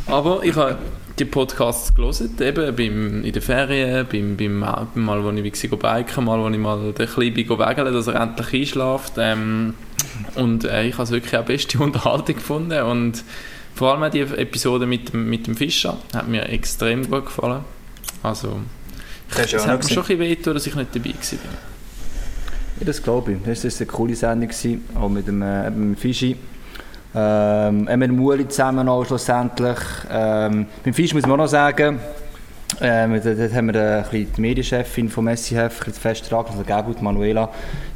[0.08, 0.78] Aber ich habe
[1.20, 6.26] die Podcasts gelesen, eben beim, in den Ferien, beim, beim Mal, wo ich war, biken,
[6.26, 9.14] mal, wo ich mal den Kleinen bin wägeln, dass er endlich einschläft.
[9.18, 9.74] Ähm,
[10.36, 13.24] und äh, ich habe es wirklich auch beste Unterhaltung gefunden und
[13.76, 17.62] vor allem die Episode mit, dem- mit dem Fischer hat mir extrem gut gefallen.
[18.24, 18.60] Also,
[19.36, 21.40] Das hat mir schon ein bisschen wehgetan, dass ich nicht dabei war.
[22.80, 23.38] Ja, das glaube ich.
[23.44, 26.36] Das war eine coole Sendung, gewesen, auch mit dem, äh, mit dem Fischi.
[27.14, 29.78] Ähm, auch mit dem Uli zusammen auch schlussendlich.
[30.10, 32.00] Ähm, beim Fisch muss man auch noch sagen,
[32.80, 36.32] ähm, dort, dort haben wir äh, ein bisschen die Medienchefin vom SCF, ein bisschen fest
[36.32, 37.50] dran, also Gebut Manuela,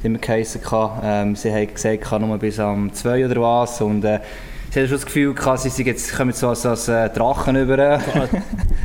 [0.04, 0.62] die immer geheissen.
[1.02, 3.82] Ähm, sie hat gesagt, kann nur bis am 2 oder was.
[3.82, 4.20] Und, äh,
[4.76, 7.56] sie hat schon das Gefühl, gehabt, sie sind jetzt, kommen so als, als äh, Drachen
[7.56, 8.00] über.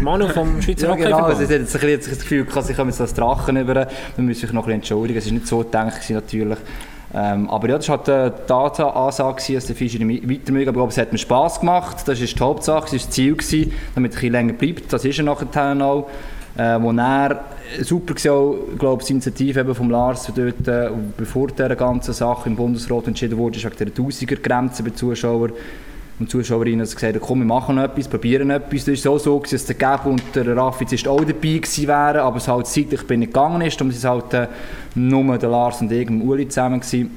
[0.01, 1.23] Manu vom Schweizer Ja, genau.
[1.25, 3.75] Also, sie hat jetzt ein das Gefühl, gehabt, sie kommen jetzt als Drachen über.
[3.75, 5.19] Wir müssen sich noch ein bisschen entschuldigen.
[5.19, 6.59] Es war nicht so gedacht, natürlich.
[7.13, 10.69] Ähm, aber ja, das war halt eine Data-Ansage, gewesen, dass der Fischer nicht weiter mögen.
[10.69, 11.97] Aber ich glaube, es hat mir Spass gemacht.
[12.07, 14.93] Das ist die Hauptsache, das war das Ziel, gewesen, damit er ein bisschen länger bleibt.
[14.93, 16.09] Das ist er nachher auch.
[16.57, 17.45] Äh, wo er
[17.83, 22.57] super war, glaube die Initiative eben vom Lars dort, äh, bevor dieser ganzen Sache im
[22.57, 25.53] Bundesrat entschieden wurde, ist wegen der 1000er-Grenze bei Zuschauern
[26.21, 28.85] und Zuschauerinnen haben gesagt, komm, wir machen etwas, probieren etwas.
[28.85, 32.37] Das war so, dass der Gab und der Raffi jetzt auch dabei gewesen wären, aber
[32.37, 33.81] es halt zeitlich bin nicht gegangen ist.
[33.81, 34.47] Und es ist halt äh,
[34.95, 37.11] nur der Lars und ich dem Uli zusammen gewesen.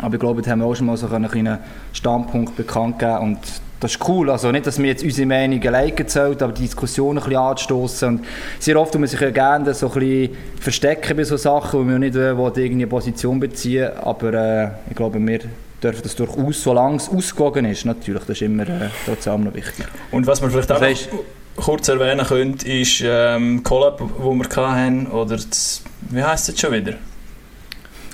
[0.00, 1.58] Aber ich glaube, da haben wir auch schon mal so einen kleinen
[1.92, 3.38] Standpunkt bekannt gegeben und
[3.80, 4.30] das ist cool.
[4.30, 8.08] Also nicht, dass wir jetzt unsere Meinung alleine zählt, aber die Diskussion ein bisschen anzustossen.
[8.08, 8.24] Und
[8.58, 11.84] sehr oft tut man sich ja gerne so ein bisschen verstecken bei so Sachen, wo
[11.84, 15.40] man nicht äh, irgendeine Position beziehen Aber äh, ich glaube, wir
[15.82, 19.86] dürfen das durchaus, solange es ausgewogen ist, natürlich, das ist immer äh, trotzdem noch wichtig.
[20.10, 21.20] Und was man vielleicht auch Das noch
[21.56, 26.60] kurz erwähnen könnte, ist ähm, Collab, wo wir hatten, oder das, wie heisst es jetzt
[26.60, 26.94] schon wieder?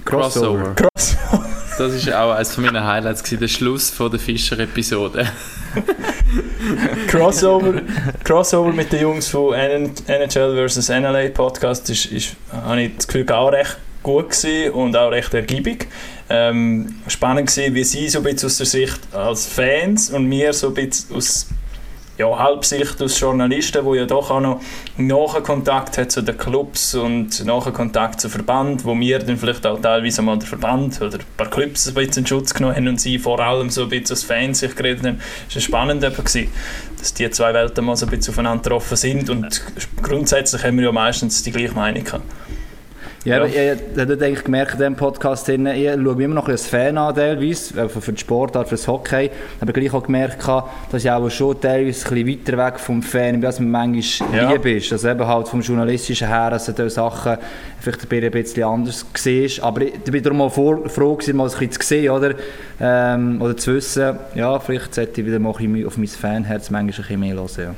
[0.05, 0.75] Crossover.
[0.77, 0.96] Cross.
[1.79, 5.27] Das war auch eines meiner Highlights, gewesen, der Schluss von der Fischer-Episode.
[7.09, 7.83] Crossover,
[8.25, 10.89] Crossover mit den Jungs von NHL vs.
[10.89, 15.35] NLA Podcast ist, ist habe ich das Gefühl, auch recht gut gewesen und auch recht
[15.35, 15.89] ergiebig.
[16.31, 20.53] Ähm, spannend gewesen, wie sie so ein bisschen aus der Sicht als Fans und wir
[20.55, 21.49] so ein bisschen aus
[22.19, 24.61] ja, Halbsicht als Journalisten, wo ja doch auch noch
[24.97, 29.67] nachher Kontakt hat zu den Clubs und nachher Kontakt zu Verband, wo wir dann vielleicht
[29.67, 32.89] auch teilweise mal den Verband oder ein paar Clubs ein bisschen in Schutz genommen haben
[32.89, 35.21] und sie vor allem so ein bisschen als Fans sich geredet haben.
[35.47, 36.49] Das war spannend gewesen,
[36.99, 39.63] dass die zwei Welten mal so ein bisschen aufeinander getroffen sind und
[40.03, 42.25] grundsätzlich haben wir ja meistens die gleiche Meinung gehabt.
[43.27, 46.49] Ja, aber ich, ich habe eigentlich gemerkt in diesem Podcast, hin, ich schaue immer noch
[46.49, 50.47] ein Fan an, teilweise, für für die Sportart, für das Hockey, aber gleich auch gemerkt,
[50.47, 54.35] dass ich auch schon teilweise ein bisschen weiter weg vom Fan bin, als man manchmal
[54.35, 54.53] Ja.
[54.53, 54.93] lieb ist.
[54.93, 57.37] Also eben halt vom Journalistischen her, dass du Sachen
[57.81, 59.61] vielleicht ein bisschen anders siehst.
[59.61, 62.35] Aber ich ich bin darum auch vor, froh gewesen, mal ein bisschen zu sehen, oder?
[62.81, 66.71] Ähm, oder zu wissen, ja, vielleicht sollte ich wieder mal ein bisschen auf mein Fanherz
[66.71, 67.49] manchmal ein bisschen mehr hören.
[67.59, 67.75] Ja.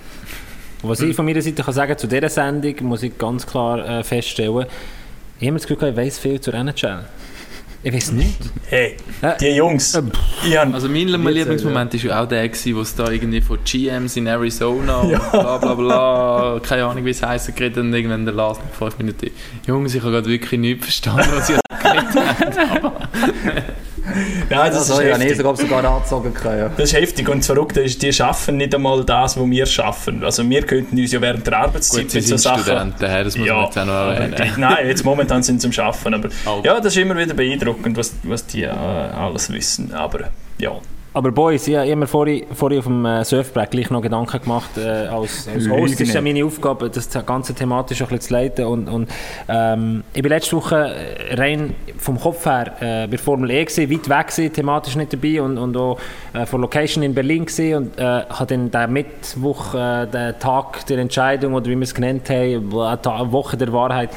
[0.83, 4.05] Was ich von meiner Seite kann sagen zu dieser Sendung, muss ich ganz klar äh,
[4.05, 4.67] feststellen,
[5.41, 7.05] ich habe das Gefühl, ich weiss viel zur NHL.
[7.83, 8.39] Ich weiß nicht.
[8.71, 10.05] Hey, Äh, die Jungs, hab,
[10.75, 14.27] Also mein Lieblingsmoment war ja auch der, gewesen, wo es da irgendwie von GMs in
[14.27, 18.61] Arizona und bla bla bla, keine Ahnung wie es heisst, geredet und irgendwann der Last
[18.63, 19.31] nach 5 Minuten.
[19.67, 21.61] Jungs, ich habe gerade wirklich nichts verstanden, was ihr
[24.59, 25.37] nein, das Also, ist ja, heftig.
[25.37, 26.59] sogar, sogar angezogen können.
[26.59, 26.69] Ja.
[26.69, 27.45] Das ist heftig und
[27.77, 30.25] ist, die schaffen nicht einmal das, was wir schaffen.
[30.25, 32.95] Also wir könnten uns ja während der Arbeitszeit Gut, sie mit so sind Sachen...
[33.01, 34.53] Hä, das muss man jetzt auch noch erwähnen.
[34.57, 36.61] Nein, jetzt momentan sind sie am Schaffen, aber Oh.
[36.65, 39.93] ja, das ist immer wieder beeindruckend, was, was die äh, alles wissen.
[39.93, 40.73] Aber ja,
[41.19, 44.79] Aber Boys, ich habe mir vorhin, vorhin auf dem äh, Surfbrett gleich noch Gedanken gemacht,
[44.79, 48.65] äh, als, als Host ist ja meine Aufgabe, das ganze thematisch ein bisschen zu leiten
[48.67, 49.11] und, und
[49.49, 53.91] ähm, ich bin letzte Woche äh, rein vom Kopf her äh, bei Formel E gewesen,
[53.91, 55.99] weit weg gewesen, thematisch nicht dabei und, und auch
[56.35, 60.87] äh, von Location in Berlin gewesen und äh, habe dann den Mittwoch, äh, den Tag
[60.87, 64.11] der Entscheidung oder wie wir es genannt haben, eine Woche der Wahrheit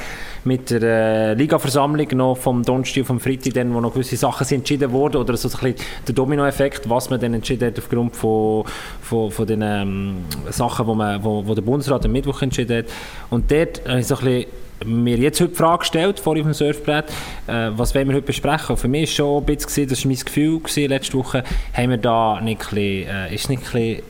[0.44, 4.60] mit der äh, Ligaversammlung noch vom Donnerstag vom Freitag, dann, wo noch gewisse Sachen sind
[4.60, 8.66] entschieden wurden oder so ein bisschen der Dominoeffekt, was man dann entschieden hat aufgrund von,
[9.02, 12.86] von, von den ähm, Sachen, wo, wo, wo der Bundesrat am Mittwoch entschieden hat.
[13.30, 14.46] Und dort habe ich so ein bisschen
[14.86, 17.06] mir jetzt heute die Frage gestellt, vor auf dem Surfbrett,
[17.48, 18.70] äh, was wollen wir heute besprechen?
[18.70, 21.90] Und für mich war schon ein bisschen, das war mein Gefühl gewesen, letzte Woche, haben
[21.90, 24.04] wir da nicht ein bisschen, äh, ist nicht ein bisschen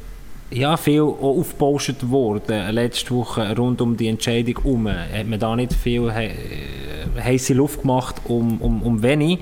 [0.52, 4.88] ja, viel auch aufgebauscht worden letzte Woche rund um die Entscheidung herum.
[4.90, 9.40] Hat man da nicht viel he äh, heiße Luft gemacht um, um, um wenig?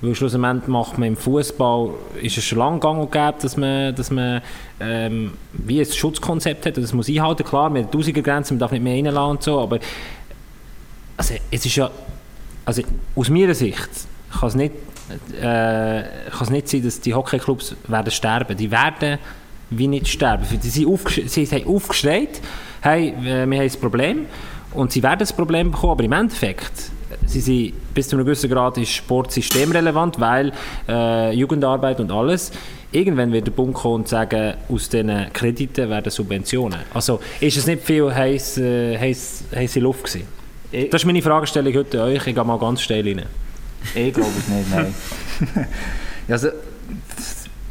[0.00, 1.90] Weil schlussendlich macht man im Fußball
[2.22, 4.40] ist es schon lange gang und gäbe, dass man, dass man
[4.78, 6.76] ähm, wie ein Schutzkonzept hat.
[6.76, 9.80] Das muss einhalten, klar, mit der Grenzen, man darf nicht mehr reinlassen und so, aber
[11.16, 11.90] also, es ist ja,
[12.64, 12.82] also
[13.16, 13.88] aus meiner Sicht
[14.38, 14.72] kann es nicht,
[15.36, 18.56] äh, kann es nicht sein, dass die Hockeyclubs werden sterben.
[18.56, 19.18] Die werden
[19.70, 20.44] wie nicht sterben.
[20.62, 22.40] Die sind aufgesch sie haben aufgeschreit,
[22.80, 24.26] hey, äh, wir haben ein Problem
[24.74, 26.72] und sie werden das Problem bekommen, aber im Endeffekt
[27.26, 30.52] sie sind, bis zu einem gewissen Grad ist Sport systemrelevant, weil
[30.88, 32.50] äh, Jugendarbeit und alles
[32.90, 36.78] Irgendwann wird der Bund kommen und sagen, aus diesen Krediten werden Subventionen.
[36.94, 40.26] Also ist es nicht viel heiß, äh, heiß, heiße Luft gewesen?
[40.72, 42.26] Ich- Das ist meine Fragestellung heute an euch.
[42.26, 43.26] Ich gehe mal ganz steil rein.
[43.94, 44.94] Ich glaube es nicht, nein.
[46.30, 46.48] Also,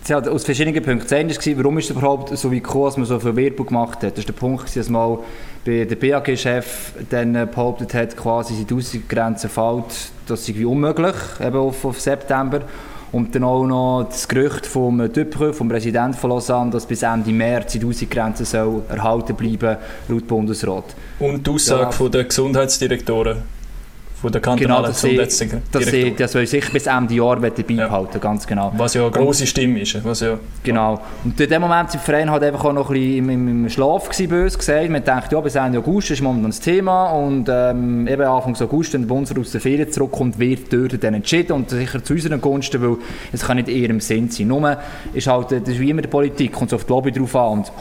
[0.08, 1.04] es hat aus verschiedenen Punkten.
[1.04, 3.65] Das eine war, warum ist es überhaupt so wie gekommen, dass man so viel Werbung
[3.67, 4.17] gemacht hat.
[4.17, 5.20] Das war der Punkt, dass mal
[5.65, 11.15] bei der BAG-Chef dann äh, behauptet hat, quasi die Außengrenze fällt, das sei wie unmöglich,
[11.41, 12.62] eben auf, auf September.
[13.12, 17.32] Und dann auch noch das Gerücht vom Dupreux, vom Präsidenten von Lausanne, dass bis Ende
[17.32, 20.86] März die Außengrenze soll erhalten bleiben, laut Bundesrat.
[21.20, 21.91] Und die Aussage Ja.
[21.91, 23.39] von der Gesundheitsdirektoren,
[24.19, 28.19] von der Genau, kantonalen dass sie, dass sie das soll sich bis Ende Jahr beibehalten,
[28.19, 28.73] ganz genau.
[28.75, 30.03] Was ja eine grosse Stimme ist.
[30.03, 30.99] Was ja, Genau.
[31.23, 33.69] Und in dem Moment war der Verein halt einfach auch noch ein bisschen im, im,
[33.69, 34.89] Schlaf gewesen, bös gesagt.
[34.89, 38.93] Man denkt, ja, bis Ende August ist momentan das Thema und ähm, eben Anfang August,
[38.93, 42.41] wenn der Bundesrat aus der Ferien zurückkommt, wird dort dann entschieden und sicher zu unseren
[42.41, 42.97] Gunsten, weil
[43.32, 44.47] es kann nicht in ihrem Sinn sein.
[44.47, 44.77] Nur
[45.13, 47.60] ist halt, das ist wie immer die Politik, kommt so auf die Lobby drauf an
[47.60, 47.71] und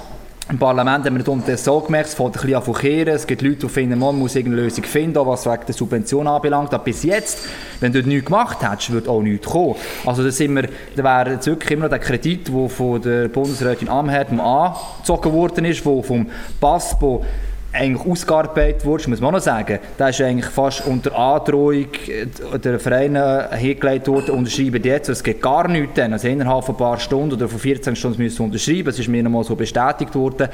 [0.49, 3.15] im Parlament haben wir das so gemerkt, es fängt ein bisschen an zu kehren.
[3.15, 6.29] Es gibt Leute, die finden, man muss irgendeine Lösung finden, auch was wegen der Subvention
[6.29, 6.73] anbelangt.
[6.73, 7.49] Aber bis jetzt,
[7.81, 9.75] wenn du nichts gemacht hättest, würde auch nichts kommen.
[10.05, 13.27] Also da, sind wir, da wäre jetzt wirklich immer noch der Kredit, der von der
[13.27, 16.27] Bundesrätin Amherd angezogen worden ist, der vom
[16.61, 17.25] PASPO
[17.77, 22.59] eigentlich ausgearbeitet wurde, muss man auch noch sagen, der ist eigentlich fast unter Androhung äh,
[22.59, 26.79] der Vereine hingelegt worden, unterschreiben jetzt, es geht gar nichts dann, also innerhalb von ein
[26.79, 30.15] paar Stunden oder von 14 Stunden müssen sie unterschreiben, es ist mir nochmal so bestätigt
[30.15, 30.49] worden.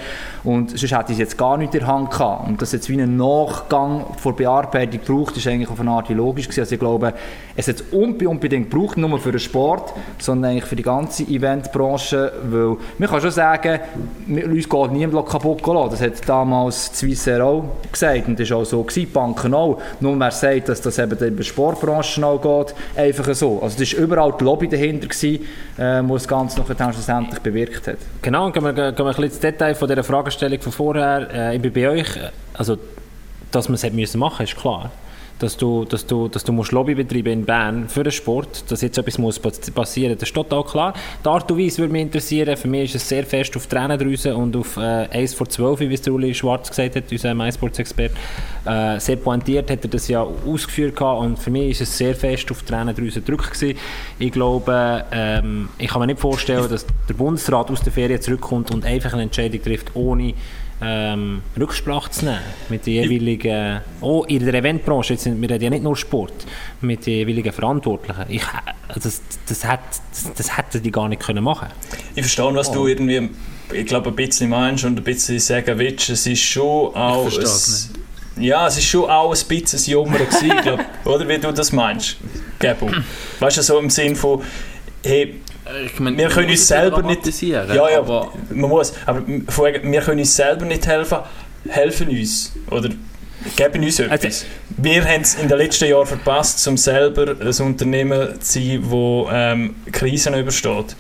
[0.45, 2.49] Und sonst hätte ich jetzt gar nicht in der Hand gehabt.
[2.49, 6.47] Und dass jetzt wie ein Nachgang vor Bearbeitung braucht, ist eigentlich auf eine Art logisch
[6.47, 7.15] gewesen, also ich glaube,
[7.57, 11.23] es hat es unbe- unbedingt gebraucht, nur für den Sport, sondern eigentlich für die ganze
[11.25, 13.81] Eventbranche, weil man kann schon sagen,
[14.29, 15.91] uns geht niemand kaputt lassen.
[15.91, 19.81] Das hat damals Swissair auch gesagt und das war auch so, gewesen, die Banken auch.
[20.01, 23.61] Nur wer sagt, dass das eben in der Sportbranche auch geht, einfach so.
[23.63, 25.45] Also es war überall die Lobby dahinter, gewesen,
[25.79, 27.99] äh, wo das Ganze noch schlussendlich bewirkt hat.
[28.21, 31.29] Genau, gehen wir, gehen wir ein bisschen ins Detail von dieser Fragestellung von vorher.
[31.33, 32.09] Äh, ich bin bei euch,
[32.55, 32.79] also,
[33.51, 34.91] dass man es hätte müssen machen, ist klar.
[35.39, 38.83] Dass du, dass du, dass du musst Lobby betreiben in Bern für den Sport, dass
[38.83, 40.95] jetzt etwas muss passieren Das ist total klar.
[41.25, 42.57] Die Art und Weise würde mich interessieren.
[42.57, 45.95] Für mich ist es sehr fest auf Tränendrüse und auf äh, 1 vor 12, wie
[45.95, 48.15] es der Uli Schwarz gesagt hat, unser MySports-Experte.
[48.65, 52.15] Äh, sehr pointiert hat er das ja ausgeführt gehabt und für mich ist es sehr
[52.15, 53.79] fest auf Tränendrüse gedrückt gewesen.
[54.19, 58.71] Ich glaube, ähm, ich kann mir nicht vorstellen, dass der Bundesrat aus der Ferien zurückkommt
[58.71, 60.35] und einfach eine Entscheidung trifft, ohne
[60.83, 65.71] ähm, Rücksprache zu nehmen mit den jeweiligen, oh, in der Eventbranche, jetzt, wir reden ja
[65.71, 66.33] nicht nur Sport,
[66.81, 68.25] mit den jeweiligen Verantwortlichen.
[68.29, 68.43] Ich,
[68.95, 71.69] das, das, hat, das, das hätten die gar nicht können machen
[72.15, 72.75] Ich verstehe, was oh.
[72.75, 73.31] du irgendwie,
[73.73, 76.11] ich glaube, ein bisschen meinst und ein bisschen sagen willst.
[76.11, 77.29] Es ist schon auch...
[77.29, 77.91] Ich es,
[78.37, 81.71] ja, es ist schon auch ein bisschen ein Jummer gewesen, glaub, oder wie du das
[81.71, 82.17] meinst,
[82.59, 82.91] Gebo.
[83.41, 84.43] Weißt du, so im Sinn von,
[85.05, 85.41] hey,
[85.85, 87.43] ich mein, wir können uns selber nicht.
[87.43, 88.93] Ja, ja, aber man muss.
[89.07, 91.19] Aber wir können uns selber nicht helfen.
[91.69, 92.53] Helfen uns.
[92.71, 92.91] Oder
[93.57, 94.25] geben uns etwas.
[94.25, 98.83] Also, wir haben es in den letzten Jahren verpasst, um selber ein Unternehmen zu sein,
[98.83, 100.97] das ähm, Krisen übersteht.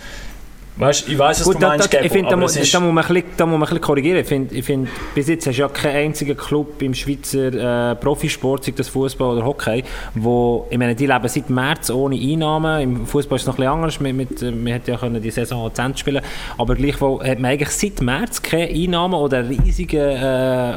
[0.77, 2.95] Weißt, ich weiß, was Gut, du meinst, da, da, ich find, da, muss, da, muss
[2.95, 4.21] man ein bisschen, da muss man ein bisschen korrigieren.
[4.21, 7.95] Ich finde, ich find, bis jetzt hast du ja keinen einzigen Club im Schweizer äh,
[7.97, 12.81] Profisport, sei das Fußball oder Hockey, wo, ich meine, die leben seit März ohne Einnahmen.
[12.81, 14.01] Im Fußball ist es noch ein bisschen anders.
[14.01, 16.23] Mit, mit, äh, wir hätten ja können die Saison auch zu spielen
[16.57, 20.75] aber gleichwohl hat man eigentlich seit März keine Einnahmen oder einen riesigen äh,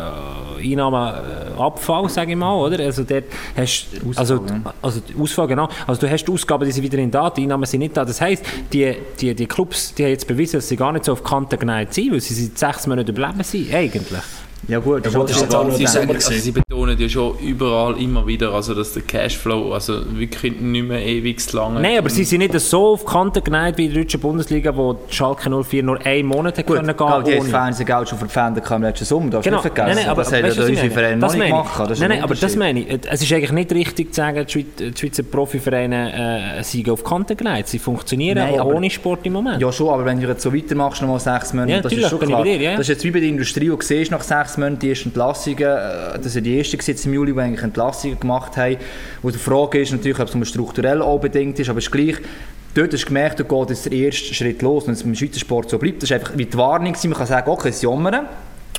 [0.61, 2.83] Einnahmenabfall, sage ich mal, oder?
[2.83, 4.43] Also dort hast also,
[4.81, 5.69] also Ausfall, genau.
[5.87, 8.05] Also du hast die Ausgaben, die sind wieder in da, die Einnahmen sind nicht da.
[8.05, 11.13] Das heisst, die, die, die Clubs die haben jetzt bewiesen, dass sie gar nicht so
[11.13, 14.23] auf Kante geneigt sind, weil sie seit sechs Monaten überleben sind, eigentlich.
[14.67, 18.51] Ja gut, das ja, ist auch sie, also sie betonen ja schon überall immer wieder,
[18.51, 22.59] also dass der Cashflow also wirklich nicht mehr ewig lang Nein, aber sie sind nicht
[22.59, 26.03] so auf die Kante geneigt wie in der deutschen Bundesliga, wo die Schalke 04 nur
[26.05, 29.57] einen Monat gut, können gehen Die haben Fernsehgeld schon verpfändet im letzten Sommer, darfst genau.
[29.57, 29.87] nicht vergessen.
[29.87, 31.89] Nein, nein, aber, das ja unsere Vereine noch nicht gemacht.
[31.89, 32.99] Das nein, nein, aber das meine ich.
[33.09, 37.35] Es ist eigentlich nicht richtig zu sagen, die Schweizer Profivereine äh, sind auf die Kante
[37.35, 37.67] geneigt.
[37.67, 39.61] Sie funktionieren nein, auch ohne Sport im Moment.
[39.61, 42.09] Ja schon, aber wenn du jetzt so weitermachst, noch mal sechs Monate, ja, das ist
[42.09, 42.43] schon klar.
[42.43, 42.71] Dir, ja.
[42.71, 45.09] Das ist jetzt wie bei der Industrie, wo du siehst, nach sechs Monaten die ersten
[45.09, 48.77] Entlassungen, äh, das sind die ersten im Juli, die eigentlich Entlassungen gemacht haben,
[49.21, 52.15] wo die Frage ist natürlich, ob es strukturell auch bedingt ist, aber es ist gleich,
[52.73, 55.39] dort hast du gemerkt, da geht der erste Schritt los und wenn es im Schweizer
[55.39, 58.27] Sport so bleibt, das ist einfach wie die Warnung, man kann sagen, okay, es jammern,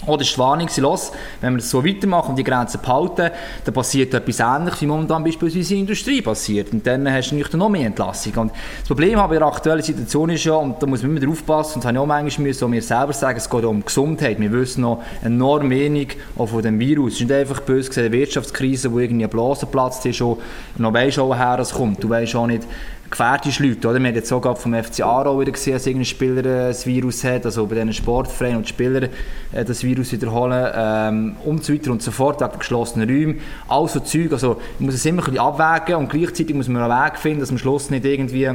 [0.07, 3.31] oder ist die Warnung, los, wenn wir das so weitermachen und die Grenzen behalten,
[3.65, 6.73] dann passiert etwas Ähnliches, wie momentan beispielsweise in der Industrie passiert.
[6.73, 8.33] Und dann hast du natürlich noch mehr Entlassung.
[8.37, 11.27] Und das Problem aber in der aktuellen Situation ist ja, und da muss man immer
[11.27, 13.85] drauf passen, und das habe ich auch manchmal müssen, mir selber sagen, es geht um
[13.85, 14.39] Gesundheit.
[14.39, 17.15] Wir wissen noch enorm wenig auch von dem Virus.
[17.15, 20.39] Es ist nicht einfach böse gesehen, eine Wirtschaftskrise, wo irgendwie ein Blase platzt ist, und
[20.77, 22.05] noch weisst woher es kommt.
[22.05, 22.65] Du weißt auch nicht,
[23.11, 23.89] gefährlich Leute.
[23.89, 23.99] Oder?
[24.01, 27.25] Wir haben jetzt sogar vom FC Aarau wieder gesehen, dass irgendein Spieler äh, das Virus
[27.25, 29.09] hat, also bei diesen Sportvereinen und Spieler
[29.53, 33.41] äh, das Virus wiederholen ähm, und so weiter und so fort, wegen geschlossenen Räumen.
[33.69, 36.83] All so Zeug, also man muss es immer ein bisschen abwägen und gleichzeitig muss man
[36.83, 38.51] einen Weg finden, dass am Schluss nicht irgendwie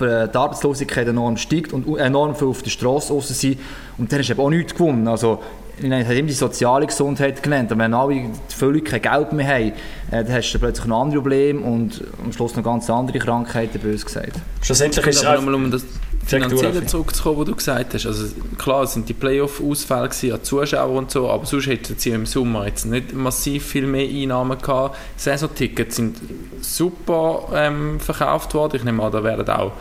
[0.00, 3.58] die Arbeitslosigkeit enorm steigt und enorm viel auf der Straße raus sind.
[3.98, 5.06] Und dann ist eben auch nichts gewonnen.
[5.06, 5.42] Also,
[5.78, 7.72] ich habe immer die soziale Gesundheit genannt.
[7.72, 9.72] Und wenn alle völlig kein Geld mehr haben,
[10.10, 13.80] äh, dann hast du plötzlich noch andere Probleme und am Schluss noch ganz andere Krankheiten,
[13.80, 14.36] bös gesagt.
[14.62, 15.84] Schlussendlich ist es aber nochmal um das
[16.26, 18.06] Finanzielle zurückzukommen, was du gesagt hast.
[18.06, 22.26] Also klar, es sind die Playoff-Ausfälle an Zuschauern und so, aber sonst hätten sie im
[22.26, 24.96] Sommer jetzt nicht massiv viel mehr Einnahmen gehabt.
[25.16, 26.16] Saisontickets sind
[26.60, 28.76] super ähm, verkauft worden.
[28.76, 29.72] Ich nehme an, da werden auch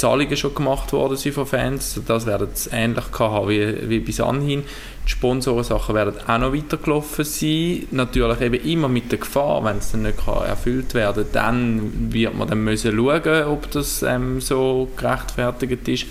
[0.00, 2.00] Zahlungen schon gemacht worden sind von Fans.
[2.06, 4.62] Das werden sie ähnlich haben wie, wie bis anhin.
[5.06, 7.86] Die Sponsorensachen werden auch noch weitergelaufen sein.
[7.90, 12.34] Natürlich eben immer mit der Gefahr, wenn es dann nicht erfüllt werden kann, dann wird
[12.34, 16.06] man dann müssen schauen, ob das ähm, so gerechtfertigt ist.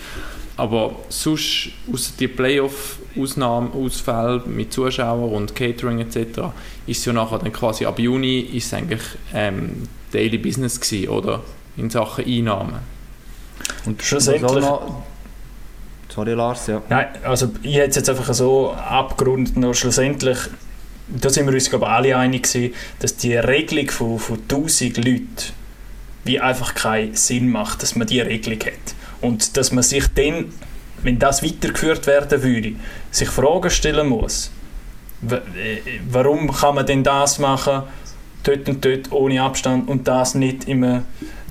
[0.55, 6.51] Aber sonst, außer die Playoff-Ausnahmen, Ausfälle mit Zuschauern und Catering etc.,
[6.85, 9.01] ist es ja nachher dann quasi ab Juni ist es eigentlich
[9.33, 11.41] ähm, Daily Business gewesen, oder?
[11.75, 12.98] In Sachen Einnahmen.
[13.85, 14.65] Und schlussendlich...
[16.09, 16.81] Sorry Lars, ja.
[16.89, 20.39] Nein, also ich hätte es jetzt einfach so abgerundet, nur schlussendlich,
[21.07, 25.27] da sind wir uns glaube alle einig gewesen, dass die Regelung von, von 1000 Leuten
[26.23, 28.95] wie einfach keinen Sinn macht, dass man diese Regelung hat.
[29.21, 30.51] Und dass man sich dann,
[31.03, 32.73] wenn das weitergeführt werden würde,
[33.11, 34.51] sich Fragen stellen muss,
[35.29, 35.77] äh,
[36.09, 37.83] warum kann man denn das machen,
[38.43, 41.03] dort und dort ohne Abstand und das nicht im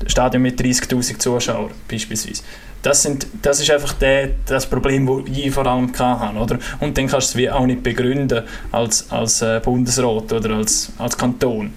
[0.07, 2.43] Stadion mit 30'000 Zuschauern beispielsweise.
[2.83, 6.39] Das, sind, das ist einfach der, das Problem, das ich vor allem hatte.
[6.39, 6.59] Oder?
[6.81, 11.19] Und dann kannst du es auch nicht begründen als, als äh, Bundesrat oder als, als
[11.19, 11.73] Kanton.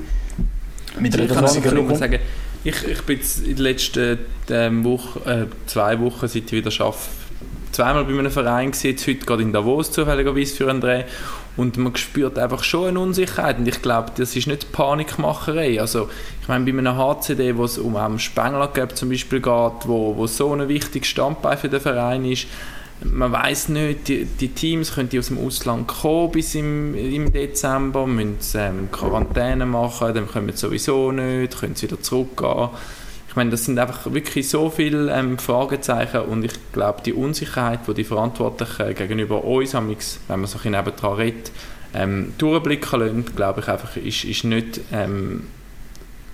[0.99, 2.19] Mit ich kann nur sagen,
[2.63, 6.99] ich, ich bin in den letzten ähm, Woche, äh, zwei Wochen, seit ich wieder arbeite,
[7.71, 11.03] zweimal bei einem Verein gesehen, jetzt heute gerade in Davos zufälligerweise für einen Dreh
[11.61, 15.79] und man spürt einfach schon eine Unsicherheit und ich glaube, das ist nicht Panikmacherei.
[15.79, 16.09] Also
[16.41, 20.25] ich meine, bei einem HCD, wo es um einen Spengler zum Beispiel geht, wo, wo
[20.25, 22.47] so ein wichtiges Standbein für den Verein ist,
[23.03, 27.31] man weiß nicht, die, die, Teams können die aus dem Ausland kommen bis im, im
[27.31, 32.69] Dezember, müssen ähm, Quarantäne machen, dann kommen sie sowieso nicht, können sie wieder zurückgehen.
[33.31, 37.79] Ich meine, das sind einfach wirklich so viele ähm, Fragezeichen und ich glaube, die Unsicherheit,
[37.87, 39.95] die die Verantwortlichen gegenüber uns, wenn
[40.27, 41.49] man so ein nebendran redet,
[41.93, 45.43] ähm, durchblicken lassen, glaube ich einfach, ist, ist nicht ähm,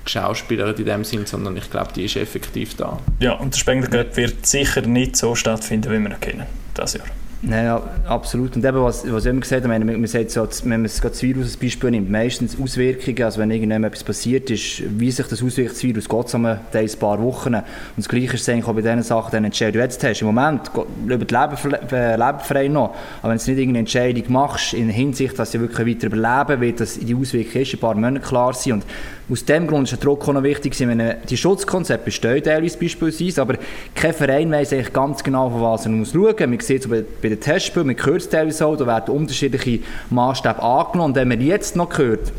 [0.05, 2.97] geschauspielert in dem Sinn, sondern ich glaube, die ist effektiv da.
[3.19, 7.05] Ja, und der Spengler wird sicher nicht so stattfinden, wie wir ihn kennen, das Jahr.
[7.43, 8.55] Ja, absolut.
[8.55, 11.43] Und eben, was, was ich immer gesagt habe, man sagt so, wenn man das Virus
[11.43, 15.73] als Beispiel nimmt, meistens Auswirkungen, also wenn irgendjemand etwas passiert ist, wie sich das auswirkt,
[15.73, 16.59] das Virus, geht es um ein
[16.99, 17.53] paar Wochen.
[17.53, 17.63] Und
[17.95, 20.21] das Gleiche ist eigentlich auch bei diesen Sachen, die Entscheidung, die du jetzt hast.
[20.21, 20.71] Im Moment
[21.05, 25.51] über die Leben frei noch, aber wenn du nicht irgendeine Entscheidung machst, in Hinsicht, dass
[25.51, 28.73] sie wirklich weiter überleben, wird das die Auswirkungen in ein paar Monaten klar sein.
[28.73, 28.85] Und
[29.29, 33.41] aus dem Grund ist der Druck auch noch wichtig, wenn die Schutzkonzepte bestehen teilweise beispielsweise,
[33.41, 33.55] aber
[33.93, 36.49] kein Verein weiss eigentlich ganz genau, von was er muss schauen.
[36.49, 39.79] Man sieht es bei, bei den Testspielen, man hört es teilweise auch, da werden unterschiedliche
[40.09, 41.11] Maßstäbe angenommen.
[41.11, 42.31] Und wenn man jetzt noch hört,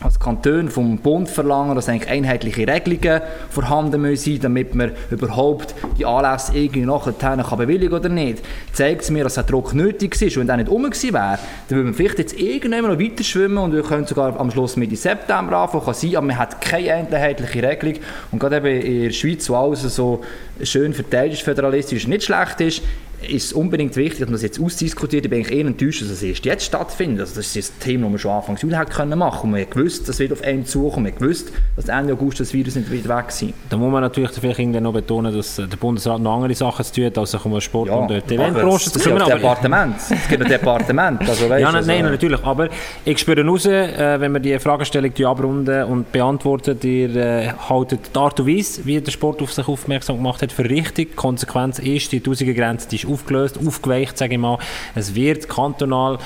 [0.00, 6.04] als Kanton vom Bund verlangen, dass eigentlich einheitliche Regelungen vorhanden müssen damit man überhaupt die
[6.04, 8.42] Anlässe irgendwie nachher kann bewilligen oder nicht,
[8.72, 10.36] zeigt es mir, dass der Druck nötig ist.
[10.36, 13.24] Und wenn der nicht um gewesen wäre, dann würde man vielleicht jetzt irgendwann noch weiter
[13.24, 16.60] schwimmen und wir können sogar am Schluss Mitte September anfangen, kann sein, aber man hat
[16.60, 17.96] keine einheitliche Regelung.
[18.30, 20.22] Und gerade eben in der Schweiz, wo alles so
[20.62, 22.82] schön verteidigt föderalistisch nicht schlecht ist,
[23.22, 25.24] ist es unbedingt wichtig, dass man das jetzt ausdiskutiert.
[25.24, 27.20] Ich bin eher enttäuscht, dass es erst jetzt stattfindet.
[27.20, 29.52] Also das ist ein Thema, das man schon Anfang Juli hätte können machen können.
[29.52, 31.04] Man hat gewusst, das wird auf einen zukommen.
[31.04, 34.30] Man gewusst, dass Ende August das Virus nicht wieder weg sein Da muss man natürlich
[34.32, 37.60] vielleicht noch betonen, dass der Bundesrat noch andere Sachen zu tun hat, als sich um
[37.60, 39.22] Sport ja, und die Eventbranche zu kümmern.
[39.22, 39.96] Es Departement.
[39.98, 41.20] Es gibt ein Departement.
[41.20, 42.44] Also, weißt, ja, nein, also, nein, natürlich.
[42.44, 42.68] Aber
[43.04, 48.18] ich spüre raus, äh, wenn wir die Fragestellung abrunden und beantworten, ihr äh, haltet die
[48.18, 51.10] Art und Weise, wie der Sport auf sich aufmerksam gemacht hat, für richtig.
[51.10, 54.58] Die Konsequenz ist, die Tausendgrenze die ist aufgelöst, aufgeweicht, sage ich mal.
[54.94, 56.18] Es wird kantonal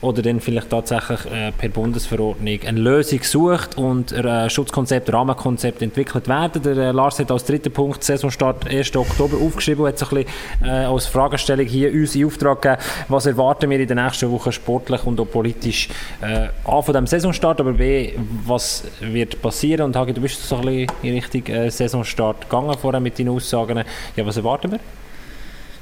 [0.00, 5.82] oder dann vielleicht tatsächlich äh, per Bundesverordnung eine Lösung sucht und ein äh, Schutzkonzept, Rahmenkonzept
[5.82, 6.62] entwickelt werden.
[6.62, 8.94] Der äh, Lars hat als dritten Punkt Saisonstart 1.
[8.94, 12.82] Oktober aufgeschrieben und hat so ein bisschen äh, als Fragestellung hier uns in Auftrag gegeben,
[13.08, 15.88] was erwarten wir in den nächsten Wochen sportlich und auch politisch
[16.20, 18.12] äh, A von dem Saisonstart, aber B,
[18.46, 22.76] was wird passieren und Hagi, du bist so ein bisschen in Richtung äh, Saisonstart gegangen
[22.78, 23.82] vorher mit deinen Aussagen.
[24.14, 24.80] Ja, was erwarten wir?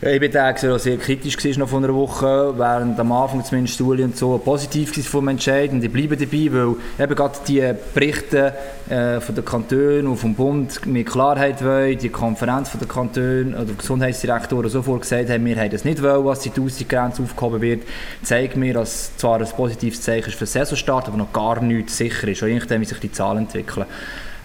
[0.02, 3.80] Ja, ich bin der, sehr kritisch war noch von einer Woche, während am Anfang zumindest
[3.80, 7.72] Uli und so positiv war vom Entscheid und ich bleibe dabei, weil eben gerade die
[7.94, 8.52] Berichte
[8.90, 13.54] äh, von den Kantonen und vom Bund mit Klarheit wollen, die Konferenz von den Kantonen
[13.54, 17.22] oder der Gesundheitsdirektoren sofort gesagt haben, wir haben das nicht wollen, was die 1000 Grenze
[17.22, 17.84] aufgehoben wird,
[18.22, 21.96] zeigt mir, dass zwar ein positives Zeichen ist für den Saisonstart, aber noch gar nichts
[21.96, 23.86] sicher ist, auch je nachdem, wie sich die Zahlen entwickeln.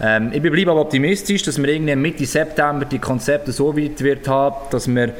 [0.02, 4.26] Ähm, ich bleibe aber optimistisch, dass wir irgendwie Mitte September die Konzepte so weit wird
[4.26, 5.14] haben, dass wir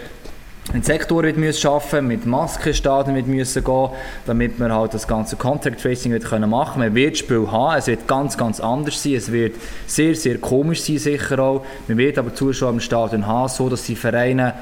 [0.72, 3.88] einen Sektor wird müssen schaffen, mit Maskenstaaten wird müssen gehen,
[4.26, 6.80] damit wir halt das ganze Contact Tracing wird können machen.
[6.80, 9.54] Man wird Spiel haben, es wird ganz ganz anders sein, es wird
[9.86, 11.64] sehr sehr komisch sein sicher auch.
[11.86, 14.54] Man wird aber Zuschauer im Stadion haben, so dass die Vereine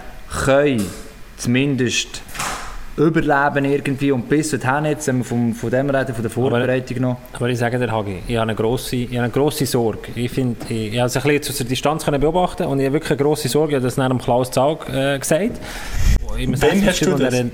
[0.45, 0.85] können
[1.39, 2.23] zumindest
[2.97, 6.97] überleben irgendwie und bis dorthin jetzt, wenn wir von, von dem reden, von der Vorbereitung
[6.99, 7.17] aber, noch.
[7.33, 10.09] Aber ich sage dir, Hagi, ich habe eine grosse, ich habe eine grosse Sorge.
[10.15, 12.87] Ich, finde, ich, ich habe es ein bisschen aus der Distanz können beobachten und ich
[12.87, 15.61] habe wirklich eine grosse Sorge, ich habe das nach dem Klaus Zaug äh, gesagt.
[16.37, 17.45] Wann hast du das?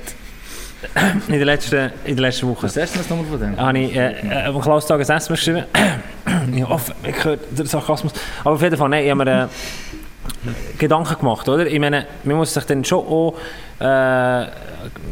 [1.29, 2.65] in der letzten, in der letzten Woche.
[2.65, 3.57] Was hast du das nochmal von dem?
[3.57, 5.65] Habe ich äh, äh, am Klaus Tag ein SMS geschrieben.
[6.55, 8.13] ich hoffe, ich höre den Sarkasmus.
[8.41, 9.49] Aber auf jeden Fall, nein, ich habe mir äh,
[10.79, 11.67] Gedanken gemacht, oder?
[11.67, 13.35] Ich meine, man muss sich dann schon auch
[13.79, 14.47] äh,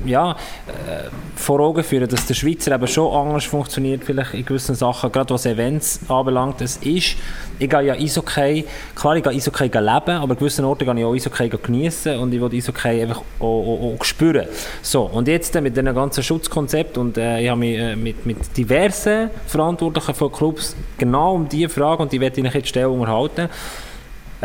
[0.06, 4.74] ja, äh, vor Augen führen, dass der Schweizer eben schon anders funktioniert, vielleicht in gewissen
[4.74, 6.60] Sachen, gerade was Events anbelangt.
[6.60, 7.16] Es ist,
[7.58, 11.04] ich gehe ja Eishockey, klar, ich gehe Eishockey leben, aber an gewissen Orten gehe ich
[11.04, 14.46] auch Eishockey genießen und ich will Eishockey einfach auch, auch, auch spüren.
[14.82, 18.56] So, und jetzt mit diesem ganzen Schutzkonzept und äh, ich habe mich äh, mit, mit
[18.56, 23.42] diversen Verantwortlichen von Clubs genau um diese Frage, und die werde ich jetzt stellen, unterhalten,
[23.42, 23.48] äh,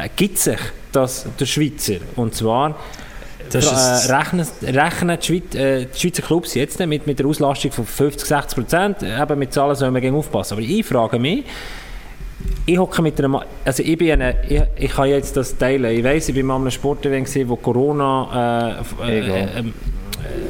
[0.08, 0.60] gibt sich
[0.92, 2.76] das der Schweizer, und zwar
[3.52, 7.72] das äh, rechnen, rechnen die, Schweiz, äh, die Schweizer Clubs jetzt mit, mit der Auslastung
[7.72, 8.98] von 50, 60 Prozent.
[9.04, 10.54] Eben mit Zahlen sollen wir gegen aufpassen.
[10.54, 11.46] Aber ich frage mich,
[12.66, 15.92] ich hocke mit einer, also ich bin eine, ich, ich kann jetzt das teilen.
[15.98, 19.64] Ich weiss, ich war mal einem Sportevent wo Corona äh,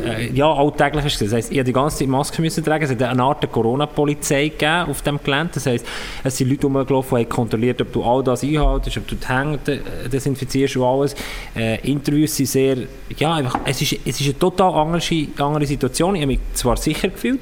[0.06, 1.22] äh, äh, ja, alltäglich ist.
[1.22, 2.84] Das heisst, ich musste die ganze Zeit Maske müssen tragen.
[2.84, 5.52] Es hat eine Art Corona-Polizei gegeben auf dem Gelände.
[5.54, 5.86] Das heisst,
[6.24, 9.28] es sind Leute rumgelaufen, die haben kontrolliert, ob du all das einhaltest, ob du die
[9.28, 9.80] Hände de-
[10.12, 11.16] desinfizierst und alles.
[11.56, 12.78] Äh, Interviews sind sehr,
[13.18, 16.16] ja, einfach, es ist, es ist eine total andere, andere Situation.
[16.16, 17.42] Ich habe mich zwar sicher gefühlt,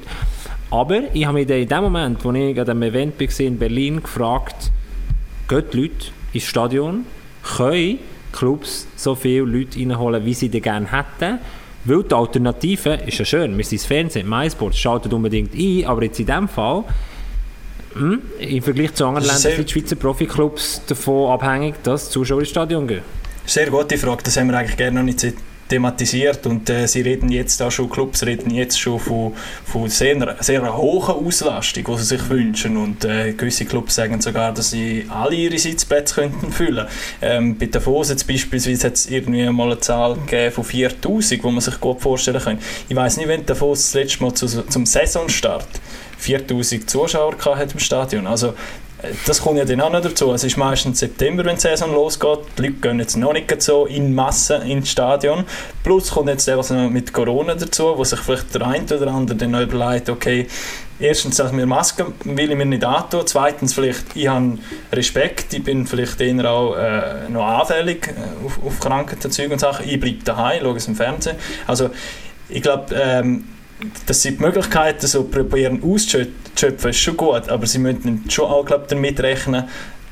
[0.70, 4.02] aber ich habe mich in dem Moment, wo ich an dem Event war in Berlin,
[4.02, 4.70] gefragt,
[5.48, 5.94] gehen die Leute
[6.32, 7.04] ins Stadion,
[7.56, 7.98] können
[8.32, 11.38] Clubs so viele Leute reinholen, wie sie gerne hätten.
[11.84, 16.02] Weil die Alternative ist ja schön, wir sind das Fernsehen, MySports, schaltet unbedingt ein, aber
[16.02, 16.84] jetzt in diesem Fall,
[17.94, 22.50] hm, im Vergleich zu anderen Ländern sind die Schweizer Profiklubs davon abhängig, dass Zuschauer ins
[22.50, 23.02] Stadion gehen.
[23.46, 25.20] Sehr gute Frage, das haben wir eigentlich gerne noch nicht
[25.68, 30.36] thematisiert und äh, sie reden jetzt auch schon, Clubs reden jetzt schon von, von sehr,
[30.40, 35.06] sehr hohen Auslastung, die sie sich wünschen und äh, gewisse Clubs sagen sogar, dass sie
[35.08, 36.86] alle ihre Sitzplätze könnten füllen.
[37.20, 40.16] Ähm, bei Davos jetzt beispielsweise hat es irgendwie mal eine Zahl
[40.50, 42.58] von 4000, wo man sich gut vorstellen kann.
[42.88, 45.68] Ich weiß nicht, wenn Davos das letzte Mal zu, zum Saisonstart
[46.18, 48.26] 4000 Zuschauer gehabt hat im Stadion.
[48.26, 48.54] Also
[49.26, 50.32] das kommt ja dann auch noch dazu.
[50.32, 52.40] Es ist meistens September, wenn die Saison losgeht.
[52.56, 55.44] Die Leute gehen jetzt noch nicht so in Masse ins Stadion.
[55.84, 59.60] Plus kommt jetzt etwas mit Corona dazu, wo sich vielleicht der eine oder andere dann
[59.60, 60.48] überlegt, okay,
[60.98, 63.22] erstens, dass mir Masken will ich mir nicht antun.
[63.24, 64.58] Zweitens, vielleicht, ich habe
[64.92, 69.88] Respekt, ich bin vielleicht eher auch äh, noch anfällig äh, auf, auf Krankheiten, und Sachen.
[69.88, 71.36] Ich bleibe daheim, schaue es im Fernsehen.
[71.66, 71.90] Also,
[72.48, 73.44] ich glaube, ähm,
[74.06, 78.64] dass sie die Möglichkeiten so probieren auszuschöpfen, ist schon gut, aber sie müssen schon auch
[78.64, 79.64] glaub, damit rechnen,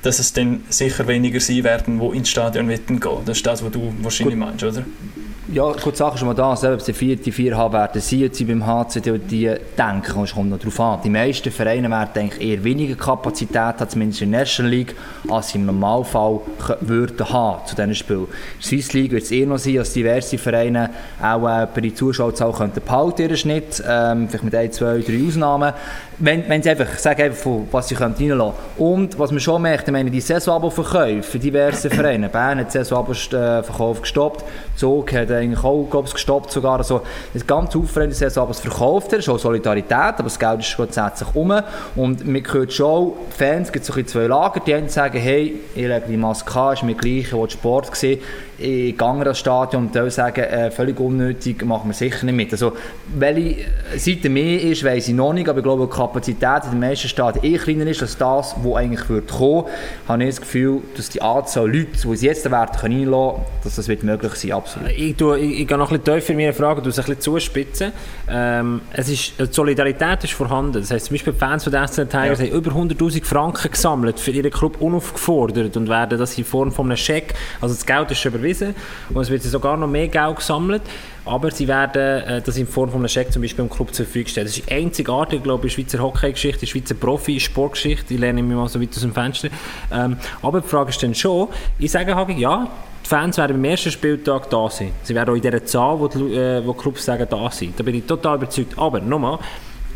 [0.03, 3.73] dass es dann sicher weniger sein werden, die ins Stadion gehen Das ist das, was
[3.73, 4.85] du wahrscheinlich meinst, oder?
[5.53, 8.67] Ja, gut, Sache ist schon mal da, selbst die vierte, viereinhalb werden sie jetzt beim
[8.67, 11.01] HCD und die denken, es kommt noch darauf an.
[11.05, 14.97] Die meisten Vereine werden eher weniger Kapazität haben, zumindest in der National League,
[15.29, 16.41] als sie im Normalfall
[16.81, 18.23] würden haben zu diesen Spielen.
[18.23, 20.91] In der Swiss League wird es eher noch sein, dass diverse Vereine
[21.23, 25.29] auch äh, bei der Zuschauerzahl könnten behalten ihren Schnitt, ähm, vielleicht mit ein, zwei, drei
[25.29, 25.75] Ausnahmen.
[26.19, 29.87] Wenn, wenn sie einfach, ich sage einfach, was sie reinlassen Und was man schon merkt,
[29.87, 34.45] ich meine, die Saisonabo-Verkäufe für diverse Vereine, Bern hat Saisonabo-Verkauf gestoppt,
[34.77, 36.79] Zug hat eigentlich auch, glaube ich, gestoppt sogar.
[36.79, 37.03] Also,
[37.35, 41.53] das ganze Aufrennen der Saisonabos verkauft er, schon Solidarität, aber das Geld ist grundsätzlich um.
[41.97, 44.89] Und man hört schon, die Fans, es gibt so ein bisschen zwei Lager, die einen
[44.89, 48.21] sagen, hey, ich lege die Maske an, ist mir gleich, ich Sport sehen,
[48.59, 52.53] ich gehe ans Stadion und die sagen, äh, völlig unnötig, machen wir sicher nicht mit.
[52.53, 52.73] Also,
[53.15, 57.09] welche Seite mehr ist, weiss ich noch nicht, aber ich glaube, Kapazität in den meisten
[57.09, 59.67] Stadien eh kleiner ist als das, was eigentlich wird kommen,
[60.09, 63.47] habe ich das Gefühl, dass die Anzahl Leute, die sie jetzt werden können reinlassen können,
[63.65, 64.91] dass das wird möglich sein, absolut.
[64.91, 67.05] Ich, tue, ich, ich gehe noch ein bisschen tiefer in meine Frage, du es ein
[67.05, 67.93] bisschen zuspitzen.
[68.29, 70.81] Ähm, es ist, die Solidarität ist vorhanden.
[70.81, 74.21] Das heisst, zum Beispiel die Fans von den SC Tigers haben über 100'000 Franken gesammelt
[74.21, 78.11] für ihren Club unaufgefordert und werden das in Form von einem Scheck, also das Geld
[78.11, 78.75] ist schon überwiesen
[79.11, 80.83] und es wird sogar noch mehr Geld gesammelt,
[81.27, 84.07] aber sie werden äh, das in Form von einem Scheck zum Beispiel im Club zur
[84.07, 84.47] Verfügung stellen.
[84.47, 88.15] Das ist einzigartig, glaube ich, in Schweizer Hockey-Geschichte, in Schweizer Profi-Sportgeschichte.
[88.15, 89.49] Ich lehne mich mal so weit aus dem Fenster.
[89.93, 91.49] Ähm, aber die Frage ist dann schon,
[91.79, 92.69] ich sage Hagi, ja,
[93.05, 94.93] die Fans werden beim ersten Spieltag da sein.
[95.03, 97.73] Sie werden auch in dieser Zahl, wo die, äh, wo die Clubs sagen, da sein.
[97.77, 98.77] Da bin ich total überzeugt.
[98.79, 99.39] Aber nochmal,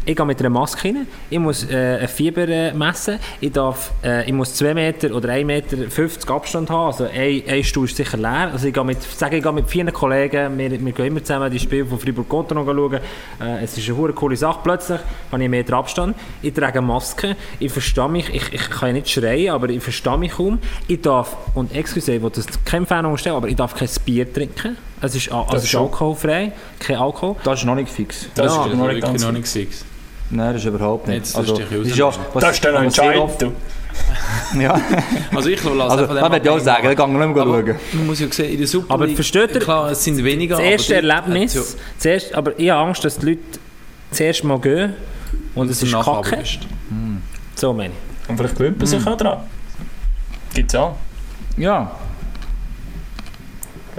[0.05, 3.93] ich gehe mit einer Maske rein, ich muss äh, ein Fieber äh, messen, ich, darf,
[4.03, 7.85] äh, ich muss 2 Meter oder 1,50 Meter 50 Abstand haben, also ein, ein Stuhl
[7.85, 8.51] ist sicher leer.
[8.53, 11.51] Also ich gehe mit, sage, ich gehe mit vielen Kollegen, wir, wir gehen immer zusammen
[11.51, 13.01] die Spiele von Fribourg-Gotteron schauen.
[13.41, 14.61] Äh, es ist eine coole Sache.
[14.63, 18.89] Plötzlich habe ich einen Meter Abstand, ich trage Maske, ich verstehe mich, ich, ich kann
[18.89, 20.59] ja nicht schreien, aber ich verstehe mich kaum.
[20.89, 24.33] Ich darf, und excuse, ich will das kein Fan unterstellen, aber ich darf kein Bier
[24.33, 24.77] trinken.
[25.03, 27.37] Es ist, also es ist alkoholfrei, kein Alkohol.
[27.45, 28.27] Das ist noch nicht fix.
[28.35, 29.85] Das Ja, ist noch nicht wirklich ganz noch nicht fix.
[30.31, 31.17] Nein, das ist überhaupt nicht.
[31.19, 33.47] Jetzt dich das ist ja, was, Das ist dann noch entscheidend.
[34.59, 34.81] Ja,
[35.35, 36.97] Also ich lasse also, dem das würde ich auch sagen, da machen.
[36.97, 37.77] gehen wir nicht mehr Aber schauen.
[37.95, 39.61] Man muss ja sehen, in der Super Aber versteht ihr?
[39.61, 40.57] Klar, es sind weniger.
[40.57, 41.61] Das aber erste die- Erlebnis, Ja,
[41.99, 43.41] zuerst, aber ich habe Angst, dass die Leute
[44.13, 44.95] zuerst mal gehen
[45.55, 46.37] und es ist kacke.
[46.37, 46.61] bist.
[47.57, 48.29] So meine ich.
[48.31, 49.39] Und vielleicht gewöhnt man sich auch dran.
[50.55, 50.95] Gibt es auch.
[51.57, 51.91] Ja,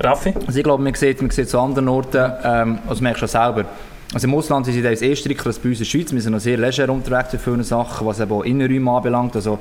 [0.04, 0.34] Raffi?
[0.46, 3.66] also ich glaube, man sieht, man sieht zu anderen Orten, ähm, also merkst du selber,
[4.14, 6.34] also im Ausland sind sie als Österreicher als bei uns in der Schweiz, wir sind
[6.34, 9.60] noch sehr leger unterwegs für viele Sachen, was eben auch Innenräume anbelangt, also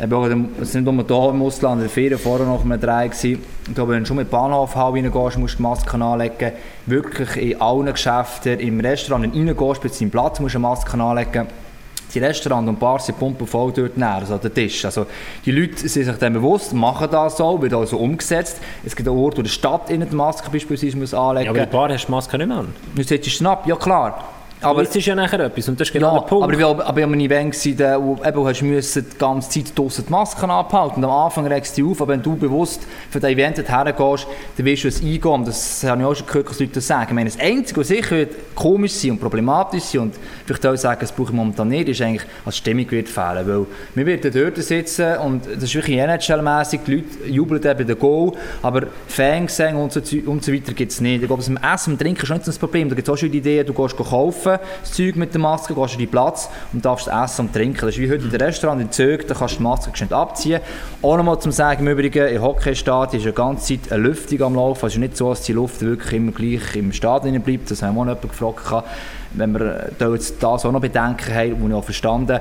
[0.00, 3.42] eben es sind nur hier im Ausland, in der Ferien vorher noch einem Drei gewesen.
[3.74, 6.52] Wenn du schon mit Bahnhofhalle reingehst, musst du die Maske anlegen.
[6.86, 10.68] Wirklich in allen Geschäften, im Restaurant, wenn du reingehst, bei deinem Platz musst du eine
[10.68, 11.46] Maske anlegen.
[12.14, 14.84] Die Restaurants und Bars sind pumpenvoll dort näher, also der Tisch.
[14.84, 15.06] Also
[15.44, 18.58] die Leute sind sich dem bewusst, machen das so, wird also umgesetzt.
[18.84, 21.58] Es gibt einen Ort, wo die Stadt innen die Maske beispielsweise muss anlegen Ja, aber
[21.58, 21.64] muss.
[21.66, 22.74] in der Bar hast du die Maske nicht mehr an.
[22.94, 24.24] Du setzt es ab, ja klar.
[24.60, 26.44] Aber es ist ja nachher etwas und das ist ja, genau der Punkt.
[26.44, 29.18] aber ich war aber ich war an Event, gewesen, wo eben, du hast müssen die
[29.18, 30.96] ganze Zeit draussen die Masken abhalten.
[30.96, 34.26] Und am Anfang regst du dich auf, aber wenn du bewusst für das Event hergehst,
[34.56, 35.24] dann wirst du es eingehen.
[35.24, 37.06] Und Das habe ich auch schon gehört, dass Leute das sagen.
[37.08, 40.14] Ich meine, das Einzige, was sicher komisch sein und problematisch sein und
[40.46, 43.46] vielleicht auch sagen, das brauche ich momentan nicht, ist eigentlich, als Stimmung wird fehlen.
[43.46, 47.84] Weil wir werden dort sitzen und das ist wirklich NHL-mässig, die Leute jubeln eben bei
[47.84, 48.32] den Goal,
[48.62, 51.22] aber Fangesänge und so, und so weiter gibt es nicht.
[51.22, 52.88] Ich glaube, beim Essen und Trinken ist nicht so das Problem.
[52.88, 55.74] Da gibt es auch schon die Idee, du gehst kaufen, das Zeug mit der Maske,
[55.74, 57.80] gehst an deinen Platz und darfst essen und trinken.
[57.80, 60.12] Das ist wie heute in dem Restaurant in Zug, da kannst du die Maske geschwind
[60.12, 60.60] abziehen.
[61.02, 64.54] Auch nochmal zum Sagen, im Übrigen, im Hockeystadion ist eine ganze Zeit eine Lüftung am
[64.54, 64.84] Laufen.
[64.84, 67.70] Also es ist nicht so, dass die Luft wirklich immer gleich im Stadion bleibt.
[67.70, 68.86] Das haben wir auch noch jemanden gefragt.
[69.32, 72.40] Wenn wir das auch noch bedenken haben, wo ich auch verstanden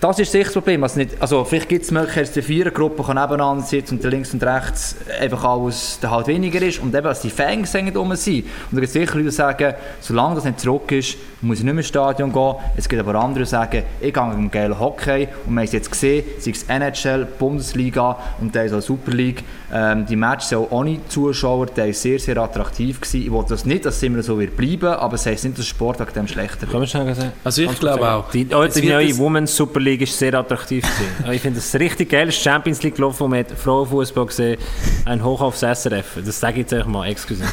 [0.00, 0.82] das ist sicher das Problem.
[0.82, 4.04] Also, nicht, also vielleicht gibt es die Möglichkeit, dass die Vierergruppe kann nebeneinander sitzen und
[4.04, 8.14] links und rechts einfach alles der halt weniger ist und eben, dass die Fans rum
[8.16, 8.44] sind.
[8.44, 11.64] Und da gibt es sicher Leute, die sagen, solange das nicht zurück ist, muss ich
[11.64, 12.54] nicht mehr ins Stadion gehen.
[12.76, 15.72] Es gibt aber andere, die sagen, ich gehe im geilen Hockey und wir haben es
[15.72, 19.44] jetzt gesehen, sei es NHL, Bundesliga und dann auch Super League.
[19.72, 23.00] Ähm, die Matches auch ohne Zuschauer, die waren sehr, sehr attraktiv.
[23.00, 23.22] Gewesen.
[23.22, 25.64] Ich will das nicht, dass es immer so wird bleiben, aber es heisst nicht, dass
[25.64, 26.70] der Sport wegen dem schlechter wird.
[26.70, 27.32] Können wir schnell sagen?
[27.44, 28.30] Also ich glaube auch.
[28.30, 31.32] Die, oh, die neue Women's Super League ist sehr attraktiv gewesen.
[31.32, 32.28] ich finde es richtig geil.
[32.28, 34.58] Ist Champions League gelaufen, und man hat Frauenfußball gesehen.
[35.04, 36.18] Ein Hoch aufs SRF.
[36.24, 37.06] Das sage ich jetzt einfach mal.
[37.08, 37.44] Excuse.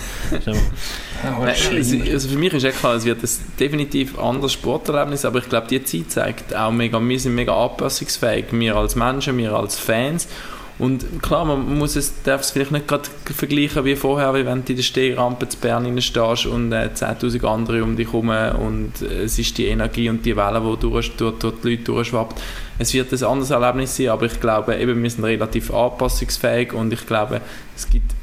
[0.41, 0.57] Schlimm.
[1.41, 3.29] also, also für mich ist eh klar, es wird ein
[3.59, 8.45] definitiv anderes Sporterlebnis, aber ich glaube, die Zeit zeigt auch mega, wir sind mega anpassungsfähig,
[8.51, 10.27] wir als Menschen, wir als Fans.
[10.79, 14.63] Und klar, man muss es, darf es vielleicht nicht gerade vergleichen wie vorher, wie wenn
[14.63, 19.01] du in der Stehrampe zu Bern stehst und äh, 10'000 andere um dich herum und
[19.01, 22.39] äh, es ist die Energie und die Welle, die durch, durch, durch die Leute durchschwappt.
[22.77, 26.93] Es wird ein anderes Erlebnis sein, aber ich glaube, eben, wir sind relativ anpassungsfähig und
[26.93, 27.41] ich glaube,
[27.75, 28.13] es gibt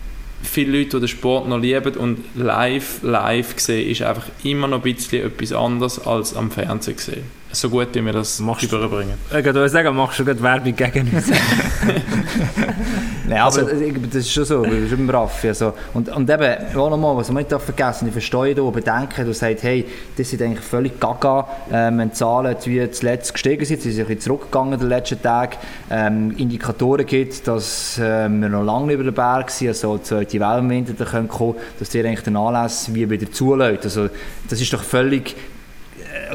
[0.45, 4.85] viele Leute, die den Sport noch lieben und live, live sehen, ist einfach immer noch
[4.85, 7.44] ein bisschen etwas anderes als am Fernsehen sehen.
[7.55, 9.15] So gut, wie wir das Machst du- überbringen.
[9.29, 11.31] Ich würde sagen, machst du gerade Werbung gegen uns.
[13.29, 15.49] Nein, aber ich- das ist schon so, das ist immer Raffi.
[15.49, 19.33] Also, und, und eben, auch nochmal, was man nicht vergessen ich verstehe da, bedenken, du
[19.33, 19.87] sagst, hey,
[20.17, 24.03] das sind eigentlich völlig gaga, ähm, wenn die Zahlen wie zuletzt gestiegen sind, sie sind
[24.03, 25.57] ein bisschen zurückgegangen in den letzten Tagen,
[25.91, 30.03] ähm, Indikatoren gibt, dass ähm, wir noch lange nicht über den Berg sind, also die
[30.03, 33.85] zweite Welle im Winter da können kommen, dass die eigentlich den Anlass wie wieder zulässt.
[33.85, 34.09] Also,
[34.51, 35.35] das ist doch völlig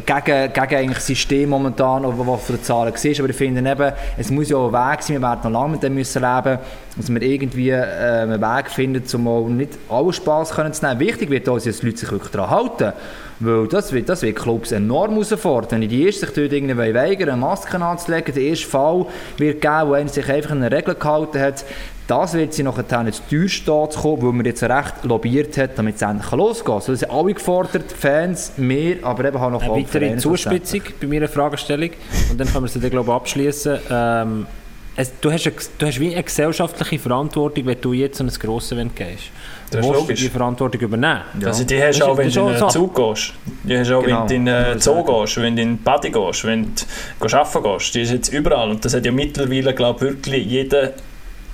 [0.06, 3.20] gegen, gegen eigentlich das System momentan, oder was den Zahlen siehst.
[3.20, 5.74] Aber ich finde eben, es muss ja auch ein Weg sein, wir werden noch lange
[5.74, 6.60] mit dem müssen leben,
[6.98, 7.84] dass wir irgendwie äh,
[8.24, 11.00] einen Weg finden, um nicht allen Spass können zu nehmen.
[11.00, 12.94] Wichtig wird auch, dass die Leute sich wirklich daran halten.
[13.42, 15.82] Weil das wird, das wird Clubs enorm herausfordern.
[15.82, 19.06] Wenn die Ersten sich dort irgendwie weigern, Masken anzulegen, der erste Fall
[19.38, 21.64] wird geben, wo einer sich einfach an eine Regel gehalten hat,
[22.10, 25.78] das wird sie nachher zu teuer stehen zu kommen, weil man jetzt recht lobbyiert hat,
[25.78, 26.76] damit es endlich losgehen kann.
[26.76, 30.18] Also, das sind alle gefordert, die Fans, wir, aber eben auch noch Eine weitere Vereine
[30.18, 31.92] Zuspitzung bei meiner Fragestellung.
[32.32, 33.78] Und dann können wir sie dann, glaube ich, abschließen.
[33.92, 34.48] Ähm,
[34.96, 38.34] es, du, hast eine, du hast wie eine gesellschaftliche Verantwortung, wenn du jetzt an ein
[38.38, 39.26] grosses Event gehst.
[39.70, 40.20] Das ist musst du logisch.
[40.20, 41.22] die Verantwortung übernehmen.
[41.46, 42.80] Also die hast Das du auch, ist- wenn das du in ist den so.
[42.88, 43.34] Zug gehst.
[43.64, 44.20] Die hast du auch, Genau.
[44.22, 46.74] wenn du in den Ja, Zoo gehst, wenn du in den Party gehst, wenn
[47.20, 47.96] du arbeiten gehst.
[47.96, 48.72] Die ist jetzt überall.
[48.72, 50.94] Und das hat ja mittlerweile, glaube ich, wirklich jeder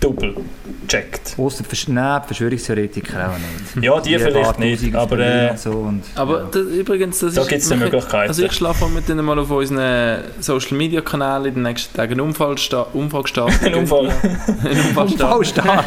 [0.01, 0.35] Double
[0.87, 1.35] checkt.
[1.37, 3.37] Ausser Versch Nein, die Verschwörungstheoretiker auch
[3.73, 3.83] nicht.
[3.83, 6.47] Ja, die vielleicht nicht, aber, äh, so und, Aber ja.
[6.51, 8.27] das, übrigens, das Da ja wir- Möglichkeiten.
[8.29, 12.11] Also ich schlafe mit denen mal auf unseren Social Media Kanälen in den nächsten Tagen
[12.13, 13.65] einen Unfall sta- Umfrage starten.
[13.65, 14.11] Ein Unfall.
[14.11, 14.67] Starten.
[14.89, 15.85] Unfallstart.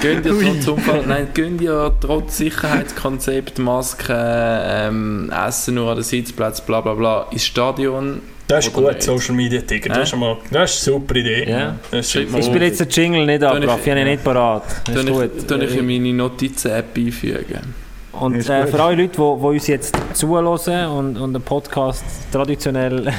[0.00, 6.04] Gönnt ihr trotz Unfall, nein, gönnt ihr trotz Sicherheitskonzept, Masken, ähm, Essen nur an den
[6.04, 8.20] Sitzplatz, bla bla bla, ins Stadion.
[8.46, 9.02] Das ist gut, nicht?
[9.02, 9.90] Social Media Ticket.
[9.90, 10.02] Das, Äh?
[10.02, 11.50] ist schon mal, das ist eine super Idee.
[11.50, 11.76] Ja.
[12.02, 12.30] Super.
[12.30, 14.62] mal Ich spiele jetzt den Jingle nicht ab, ich- Raffi, ich habe ihn nicht parat.
[14.86, 15.30] Das ist Tue gut.
[15.38, 17.74] ich, tue ich in meine Notizen-App einfügen.
[18.12, 23.12] Und äh, für alle Leute, die, die uns jetzt zuhören und, und den Podcast traditionell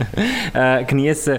[0.54, 1.38] äh, genießen,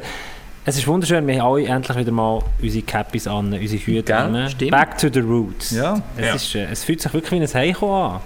[0.65, 4.15] es ist wunderschön, wir haben alle endlich wieder mal unsere Cappies an, unsere Hüte Gell?
[4.15, 4.49] an.
[4.49, 4.71] Stimmt.
[4.71, 5.71] Back to the roots.
[5.71, 6.01] Ja.
[6.17, 6.33] Es, Ja.
[6.35, 8.19] Ist, äh, es fühlt sich wirklich wie ein Heimkommen an.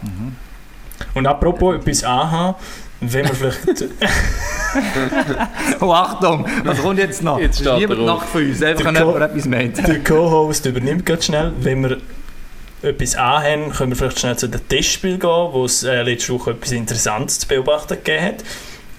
[1.13, 2.55] Und apropos etwas anhaben,
[3.01, 3.85] wenn wir vielleicht...
[5.81, 7.37] Oh, Achtung, was kommt jetzt noch?
[7.37, 9.85] Jetzt steht niemand nach von uns, einfach wenn jemand etwas meint.
[9.85, 11.51] Der Co-Host übernimmt ganz schnell.
[11.59, 11.97] Wenn wir
[12.81, 16.51] etwas anhaben, können wir vielleicht schnell zu dem Testspiel gehen, wo es äh, letzte Woche
[16.51, 18.43] etwas Interessantes zu beobachten gegeben hat.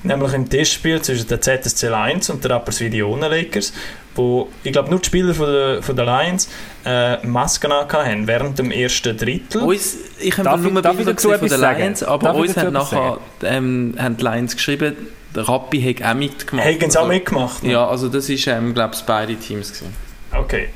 [0.03, 3.72] Nämlich im Testspiel zwischen der ZSC Lions und der Rapperswil Jona Lakers,
[4.14, 6.48] wo ich glaube nur die Spieler von der, von der Lions
[6.84, 9.62] äh, Masken haben während dem ersten Drittel.
[9.62, 11.60] Uns, ich habe nur darf Bilder gesehen von den?
[11.60, 14.96] Lions, aber Darf uns haben nachher ähm, haben die Lions geschrieben,
[15.34, 16.66] der Rappi hat auch mitgemacht.
[16.66, 17.62] Haben sie auch mitgemacht?
[17.64, 19.94] Ja, also das ist, ähm, glaube ich, beide Teams gewesen.
[20.32, 20.68] Okay.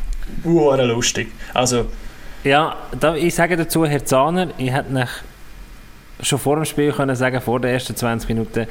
[0.45, 1.29] Uhr lustig.
[1.55, 1.87] Also,
[2.45, 5.11] Ja, da, ich sage dazu, Herr Zahner, ich hätte nach
[6.21, 8.67] schon vor dem Spiel können sagen, vor den ersten 20 Minuten,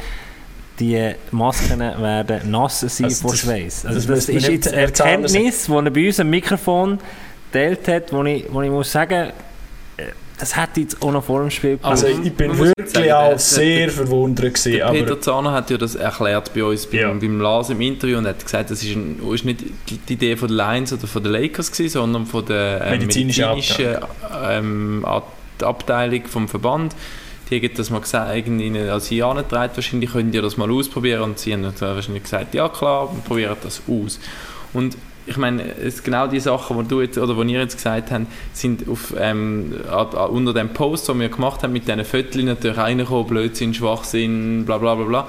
[0.80, 3.86] die Masken werden nass sein Also vor das- Schweiß.
[3.86, 4.82] Also das das, ist jetzt eine.
[4.84, 7.00] Erkenntnis, die er bei uns am Mikrofon
[7.52, 9.32] geteilt hat, wo ich, wo ich muss sagen,
[9.98, 10.04] äh,
[10.38, 13.30] das hätte jetzt auch noch vor dem Spiel Also Aber ich bin wirklich sagen, auch
[13.30, 17.00] der- sehr verwundert gewesen, Der aber Peter Zahner hat ja das erklärt bei uns beim,
[17.00, 17.14] Ja.
[17.14, 19.64] beim Lars im Interview und hat gesagt, das ist, ein, ist nicht
[20.08, 23.50] die Idee von den Lions oder von den Lakers gewesen, sondern von der ähm, Medizinischen
[23.50, 23.98] medizinischen
[24.50, 26.94] ähm, Ab- Abteilung vom Verband.
[27.50, 31.22] Die haben das mal gesagt, irgendwie als sie angetragen, wahrscheinlich könnt ihr das mal ausprobieren
[31.22, 34.20] und sie haben dann wahrscheinlich gesagt, ja klar, wir probieren das aus.
[34.74, 38.12] Und ich meine, es genau die Sachen, die du jetzt, oder die ihr jetzt gesagt
[38.12, 39.74] habt, sind auf, ähm,
[40.30, 44.78] unter dem Post, den wir gemacht haben, mit diesen Vierteln natürlich reingekommen, Blödsinn, Schwachsinn, bla
[44.78, 45.28] bla bla bla.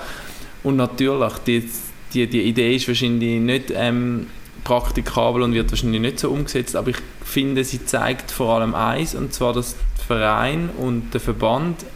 [0.62, 1.70] Und natürlich, die,
[2.12, 4.26] die, die Idee ist wahrscheinlich nicht ähm,
[4.64, 9.14] praktikabel und wird wahrscheinlich nicht so umgesetzt, aber ich finde, sie zeigt vor allem eins,
[9.14, 11.86] und zwar, dass der Verein und der Verband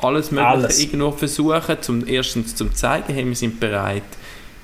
[0.00, 0.80] alles Mögliche Alles.
[0.80, 4.02] irgendwo versuchen, zum, erstens zum zeigen, hey, wir sind bereit,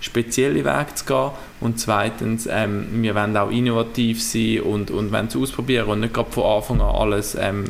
[0.05, 1.31] spezielle Wege zu gehen
[1.61, 6.13] und zweitens, ähm, wir wollen auch innovativ sein und, und wollen es ausprobieren und nicht
[6.13, 7.65] gerade von Anfang an alles ähm,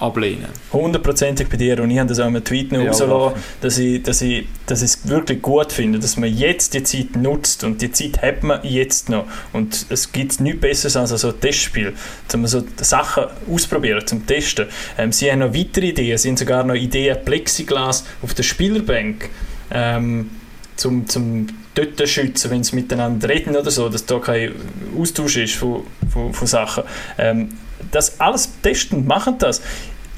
[0.00, 0.46] ablehnen.
[0.72, 4.02] hundertprozentig bei dir und ich habe das auch im Tweet noch Ja, rausgelassen, dass ich,
[4.02, 7.82] dass, ich, dass ich es wirklich gut finde, dass man jetzt die Zeit nutzt und
[7.82, 11.92] die Zeit hat man jetzt noch und es gibt nichts Besseres als so ein Testspiel,
[12.32, 14.66] um so Sachen ausprobieren, zum Testen.
[14.96, 19.28] Ähm, sie haben noch weitere Ideen, sie haben sogar noch Ideen, Plexiglas auf der Spielerbank
[19.70, 20.30] ähm,
[20.76, 24.52] zum, zum dort schützen, wenn sie miteinander reden oder so, dass da kein
[24.98, 26.84] Austausch ist von, von, von Sachen.
[27.18, 27.50] Ähm,
[27.92, 29.62] das alles testen machen das.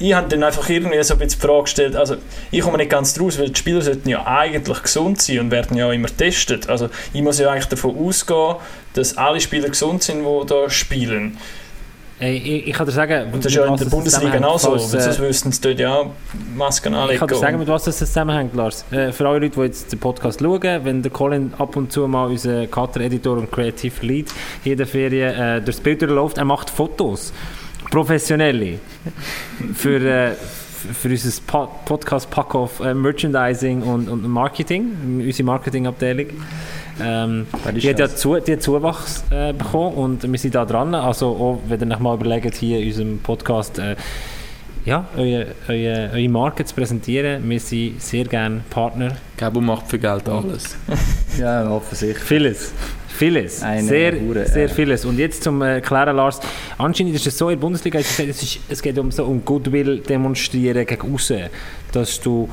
[0.01, 2.15] Ich habe dann einfach irgendwie so ein bisschen die Frage gestellt, also
[2.51, 5.75] ich komme nicht ganz draus, weil die Spieler sollten ja eigentlich gesund sein und werden
[5.75, 6.69] ja auch immer getestet.
[6.69, 8.55] Also ich muss ja eigentlich davon ausgehen,
[8.93, 11.37] dass alle Spieler gesund sind, die da spielen.
[12.21, 14.69] Ich, ich kann dir sagen, Und das ist ja in der Bundesliga zusammenhängt, auch so,
[14.71, 16.05] falls, weil äh, sonst müssten sie dort ja
[16.55, 17.19] Masken Ich anlegen.
[17.19, 18.83] kann dir sagen, mit was das zusammenhängt, Lars.
[18.91, 22.07] Äh, für alle Leute, die jetzt den Podcast schauen, wenn der Colin ab und zu
[22.09, 24.27] mal unser Cutter-Editor und Creative Lead
[24.63, 27.31] hier in der Ferien äh, durchs Bild durchläuft, er macht Fotos.
[27.89, 28.79] Professionelle.
[29.73, 30.31] für, äh,
[30.93, 36.27] für unser po Podcast Pack of äh, Merchandising und, und Marketing, unsere Marketingabteilung.
[37.01, 40.93] Ähm, die hat ja zu, die hat Zuwachs äh, bekommen und wir sind da dran.
[40.95, 43.95] Also auch, wenn ihr euch mal überlegt, hier in unserem Podcast äh,
[44.85, 47.47] ja, eure, eure, eure Marke zu präsentieren.
[47.49, 49.17] Wir sind sehr gerne Partner.
[49.37, 50.77] Gabo macht für Geld alles.
[51.37, 52.23] Ja, offensichtlich.
[52.23, 52.73] Vieles.
[53.07, 53.61] Vieles.
[53.61, 55.05] Eine sehr, Hure, sehr vieles.
[55.05, 56.39] Und jetzt zum äh, Klären, Lars.
[56.77, 59.25] Anscheinend ist es so, in der Bundesliga, es, ist, es, ist, es geht um, so
[59.25, 61.43] um Goodwill demonstrieren gegen außen.
[61.91, 62.49] Dass du,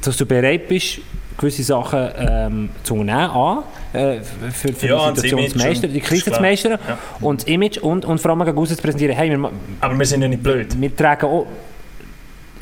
[0.00, 1.00] dass du bereit bist,
[1.38, 4.20] gewisse Sachen ähm, zu unternehmen, A, äh,
[4.52, 6.98] für, für Ja, die Situation zu meistern, und- die Krise zu meistern Ja.
[7.20, 9.14] und das Image und, und vor allem gegen zu präsentieren.
[9.16, 10.80] Hey, wir, Aber wir sind ja nicht blöd.
[10.80, 11.46] wir tragen auch...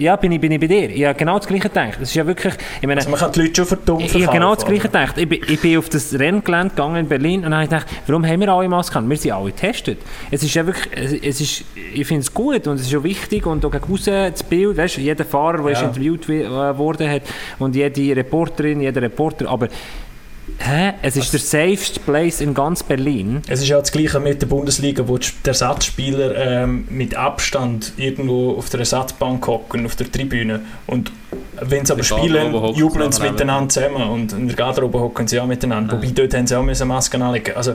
[0.01, 0.89] Ja, bin ich, bin ich bei dir.
[0.89, 1.99] Ich habe genau das Gleiche gedacht.
[2.01, 2.55] Das ist ja wirklich...
[2.81, 4.83] Ich meine, Also man kann die Leute schon verdummt ich, ich habe genau das Gleiche
[4.83, 5.19] gedacht.
[5.19, 8.41] Ich bin, ich bin auf das Renngelände gegangen in Berlin und habe gedacht, warum haben
[8.41, 9.09] wir alle Masken?
[9.11, 9.99] Wir sind alle getestet.
[10.31, 13.45] Es ist ja wirklich, es, ist, ich finde es gut und es ist auch wichtig
[13.45, 15.83] und auch aussen das Bild, weißt, du, jeder Fahrer, der Ja.
[15.83, 16.49] interviewt äh,
[16.79, 17.23] worden hat
[17.59, 19.69] und jede Reporterin, jeder Reporter, aber
[20.59, 20.95] hä?
[21.03, 23.43] es ist der safest place in ganz Berlin.
[23.49, 27.93] Es ist ja das Gleiche mit der Bundesliga, wo die der Ersatzspieler ähm, mit Abstand
[27.97, 30.61] irgendwo auf der Ersatzbank hocken, auf der Tribüne.
[30.87, 31.13] Und
[31.61, 34.03] wenn sie aber spielen, jubeln sie miteinander zusammen.
[34.09, 35.95] Und in der Garderobe hocken sie auch miteinander.
[35.95, 36.03] Ja.
[36.03, 37.75] Wobei dort haben sie auch Masken anlegen also,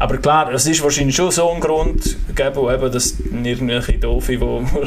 [0.00, 4.38] Aber klar, es ist wahrscheinlich schon so ein Grund, geben, eben, dass irgendwelche Doofe, die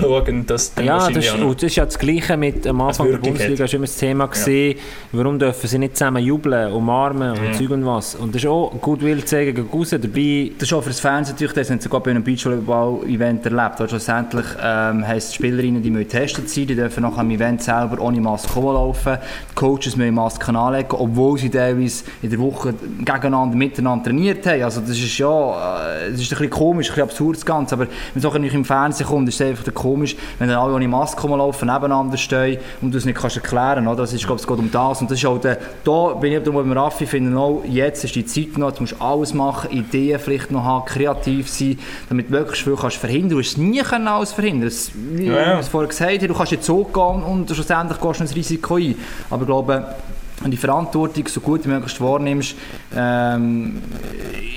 [0.01, 3.11] schauen, dass dann Ja, das ist, und das ist ja das Gleiche mit am Anfang
[3.11, 3.17] der.
[3.19, 3.63] Bundesliga.
[3.65, 4.79] ist immer das Thema gesehen,
[5.11, 7.53] warum dürfen sie nicht zusammen jubeln, umarmen und Mhm.
[7.53, 8.15] Zeug und was.
[8.15, 10.01] Und das ist auch Goodwill zeigen gegen aussen.
[10.01, 13.45] Dabei Das ist auch für das Fernsehen natürlich, das haben sie sogar bei einem Beachvolleyball-Event
[13.45, 13.79] erlebt.
[13.79, 17.61] Weil schlussendlich ähm, heisst die Spielerinnen, die müssen getestet sein, die dürfen nach dem Event
[17.61, 19.17] selber ohne Maske rumlaufen.
[19.51, 24.63] Die Coaches müssen Masken anlegen, obwohl sie teilweise in der Woche gegeneinander, miteinander trainiert haben.
[24.63, 27.75] Also das ist ja, äh, das ist ein bisschen komisch, ein bisschen absurd das Ganze,
[27.75, 30.87] aber wenn es nicht im Fernsehen kommt, ist es einfach komisch, wenn dann alle ohne
[30.87, 33.99] Maske rumlaufen, nebeneinander stehen und du es nicht kannst erklären kannst.
[33.99, 35.01] Das ist, glaube ich, es geht um das.
[35.01, 38.25] Und das ist auch der, da bin ich mit Raffi, finde auch, jetzt ist die
[38.25, 41.79] Zeit noch, du musst alles machen, Ideen vielleicht noch haben, kreativ sein,
[42.09, 43.29] damit du wirklich viel kannst verhindern.
[43.29, 44.67] Du hast es nie können alles verhindern.
[44.67, 45.53] Es, wie Ja, ja.
[45.55, 48.35] ich es vorher gesagt habe, du kannst jetzt so gehen und schlussendlich gehst du ins
[48.35, 48.95] Risiko ein.
[49.29, 49.95] Aber ich glaube,
[50.41, 52.55] du die Verantwortung so gut wie möglich wahrnimmst,
[52.95, 53.81] ähm,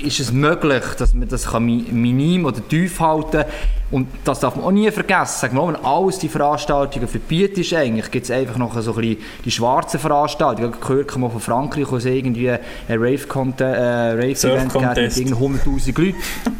[0.03, 3.45] ist es möglich, dass man das kann mi- minim oder tief halten kann.
[3.89, 5.39] Und das darf man auch nie vergessen.
[5.39, 8.97] Sagen wir mal, wenn alles die Veranstaltungen verbietet, eigentlich gibt es einfach noch so ein
[8.99, 10.71] bisschen die schwarzen Veranstaltungen.
[10.73, 12.59] Ich habe gehört mal von Frankreich, wo es irgendwie ein
[12.89, 15.17] Rave-Event äh, Rave mit Contest.
[15.17, 16.15] irgendwie 100'000 Leuten.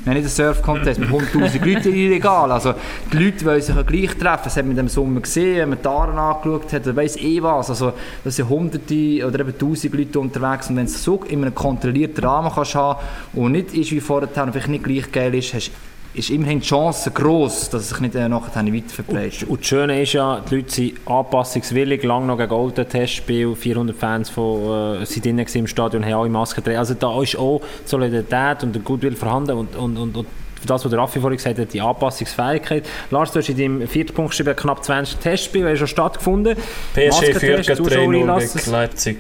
[0.05, 2.49] Nein, nicht ein Surf-Contest, mit 100'000 Leuten illegal.
[2.49, 2.73] Also
[3.11, 4.41] die Leute wollen sich ja gleich treffen.
[4.45, 7.17] Das hat man in dem Sommer gesehen, wenn man die Aaren angeschaut hat, oder weiss
[7.17, 7.69] eh was.
[7.69, 7.91] Also
[8.23, 12.23] da sind hunderte oder eben tausend Leute unterwegs und wenn es so in einem kontrollierten
[12.23, 12.99] Rahmen kannst haben
[13.33, 15.71] und nicht ist wie vorher und vielleicht nicht gleich geil ist, hast,
[16.13, 19.47] ist immerhin die Chance gross, dass es sich nicht äh, nachher weiter verbreitet.
[19.47, 23.95] Und das Schöne ist ja, die Leute sind anpassungswillig, lang noch gegen Golden Testspiel, 400
[23.95, 26.79] Fans von, äh, sind im Stadion, haben alle Masken getragen.
[26.79, 30.27] Also da ist auch Solidarität und der Goodwill vorhanden und, und, und, und
[30.65, 32.85] das, was der Raffi vorhin gesagt hat, die Anpassungsfähigkeit.
[33.11, 36.55] Lars, du hast in deinem vierten Punkt geschrieben, knapp 20 Testspiele, haben schon stattgefunden.
[36.93, 39.17] PSG führt gegen Zuschauer 3-0 lassen es- gegen Leipzig.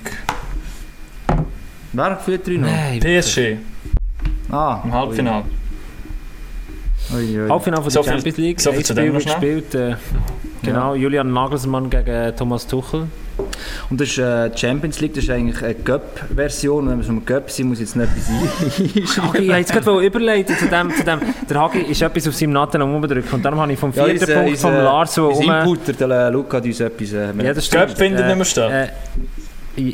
[1.93, 2.67] Wer führt 3 noch?
[2.69, 3.57] Nein, PSG
[4.49, 5.43] Ah, im Halbfinale.
[7.11, 8.59] Halbfinale von der So viel- Champions League.
[8.61, 9.75] so viel Ein zu Spiel dem gespielt.
[9.75, 9.95] Äh,
[10.63, 13.07] genau, Julian Nagelsmann gegen Thomas Tuchel.
[13.91, 16.89] Und das ist äh, die Champions League, das ist eigentlich eine Cup-Version.
[16.89, 18.27] Wenn wir so im Cup sind, muss ich jetzt noch etwas
[18.95, 19.27] einschreiben.
[19.29, 21.19] Hagi, ich wollte jetzt gerade überleiten zu dem, zu dem.
[21.47, 24.11] Der Hagi ist etwas auf seinem Natten am umdrücken und darum habe ich vom vierten
[24.13, 25.51] unser- Punkt unser- vom Lars so unser um...
[25.51, 27.13] Inputter, der äh, Luca, hat uns etwas...
[27.13, 27.97] Äh, Ja, das Cup stimmt.
[27.99, 28.71] findet nicht mehr statt.
[28.71, 28.87] Äh,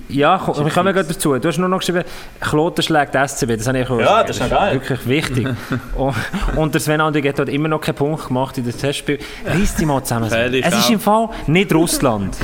[0.10, 1.38] ja, komm, wir kommen gleich dazu.
[1.38, 2.04] Du hast nur noch geschrieben,
[2.40, 3.58] Kloten schlägt SCB.
[3.58, 4.74] Das habe ich auch Ja, das ist noch geil.
[4.74, 5.48] Wirklich wichtig.
[5.96, 6.16] und,
[6.56, 9.20] und der Sven Andriget hat immer noch keinen Punkt gemacht in das Testspiel.
[9.46, 10.30] Reiss dich mal zusammen.
[10.30, 12.38] Fertig, Es ist im Fall nicht Russland.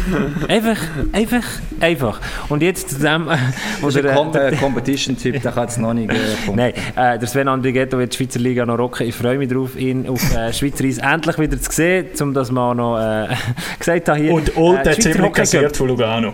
[0.48, 0.78] Einfach,
[1.14, 1.44] einfach,
[1.80, 2.20] einfach.
[2.50, 3.38] Und jetzt zu dem, äh,
[3.82, 6.12] das ist der, ein der, äh, Competition-Typ, der kann jetzt noch nicht...
[6.12, 6.16] Äh,
[6.46, 6.58] Punkt.
[6.58, 9.08] Nein, äh, der Sven Andrigetto wird die Schweizer Liga noch rocken.
[9.08, 12.52] Ich freue mich darauf, ihn auf äh, Schweizer Eis endlich wieder zu sehen, um das
[12.52, 13.28] mal noch äh,
[13.80, 14.34] gesagt habe hier.
[14.34, 16.34] Und Old äh, hat Schweizer ziemlich kassiert von Lugano.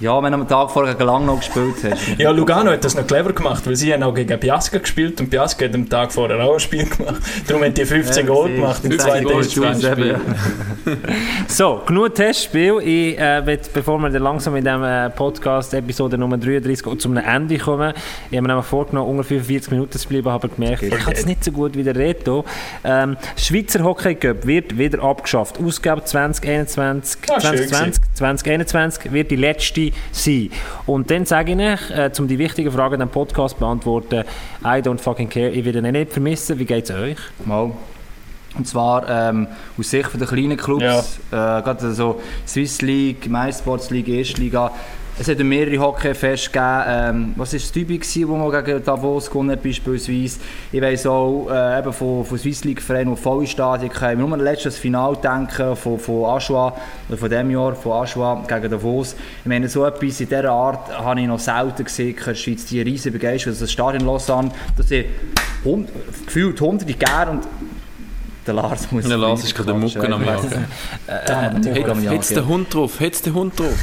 [0.00, 1.98] Ja, wenn du am Tag vorher gegen Langnau gespielt hast.
[2.18, 5.28] Ja, Lugano hat das noch clever gemacht, weil sie haben auch gegen Biasca gespielt und
[5.30, 7.16] Biasca hat am Tag vorher auch ein Spiel gemacht.
[7.46, 10.20] Darum haben die 15 Ja, Goal gemacht in zwei Testspielen.
[11.48, 12.78] So, genug Testspiel.
[12.82, 16.96] Ich, äh, will, bevor wir dann langsam in diesem äh, Podcast Episode Nummer 33 auch
[16.96, 17.92] zum Ende kommen,
[18.30, 21.26] ich habe mir nämlich vorgenommen, unter 45 Minuten zu bleiben, habe gemerkt, ich kann es
[21.26, 22.44] nicht so gut wie der Reto.
[22.84, 25.58] Ähm, Schweizer Hockey Cup wird wieder abgeschafft.
[25.64, 30.50] Ausgabe 2021, Ah, schön 2020, 2021 wird die letzte sein.
[30.86, 34.24] Und dann sage ich euch, äh, um die wichtigen Fragen in diesem Podcast zu beantworten,
[34.62, 36.58] I don't fucking care, ich werde ihn nicht vermissen.
[36.58, 37.18] Wie geht es euch?
[37.44, 37.72] Mal.
[38.56, 39.46] Und zwar ähm,
[39.78, 44.72] aus Sicht der kleinen Clubs, äh, gerade so Swiss League, MySports League, Erstliga.
[45.20, 46.82] Es hat mehrere Hockeyfeste gegeben.
[46.86, 50.38] Ähm, was war das Tübingen, wo man gegen Davos gewonnen hat, beispielsweise?
[50.70, 53.84] Ich weiss auch äh, eben von, von Swiss League Vereinen, die hatten.
[53.84, 56.72] Ich muss nur an letztes Final denken von, von Aschua,
[57.08, 59.16] oder von diesem Jahr, von Aschua gegen Davos.
[59.40, 62.66] Ich meine, so etwas in dieser Art habe ich noch selten gesehen in der Schweiz.
[62.66, 64.86] Die riesige Begeisterung, also das Stadion Lausanne, das
[65.64, 65.88] hund,
[66.26, 67.40] gefühlt hunderte gern
[68.48, 69.06] der Lars muss...
[69.06, 72.10] Der Lars ist gerade der Mucken am Jagen.
[72.10, 73.76] Hätt's den Hund drauf, hätt's den Hund drauf.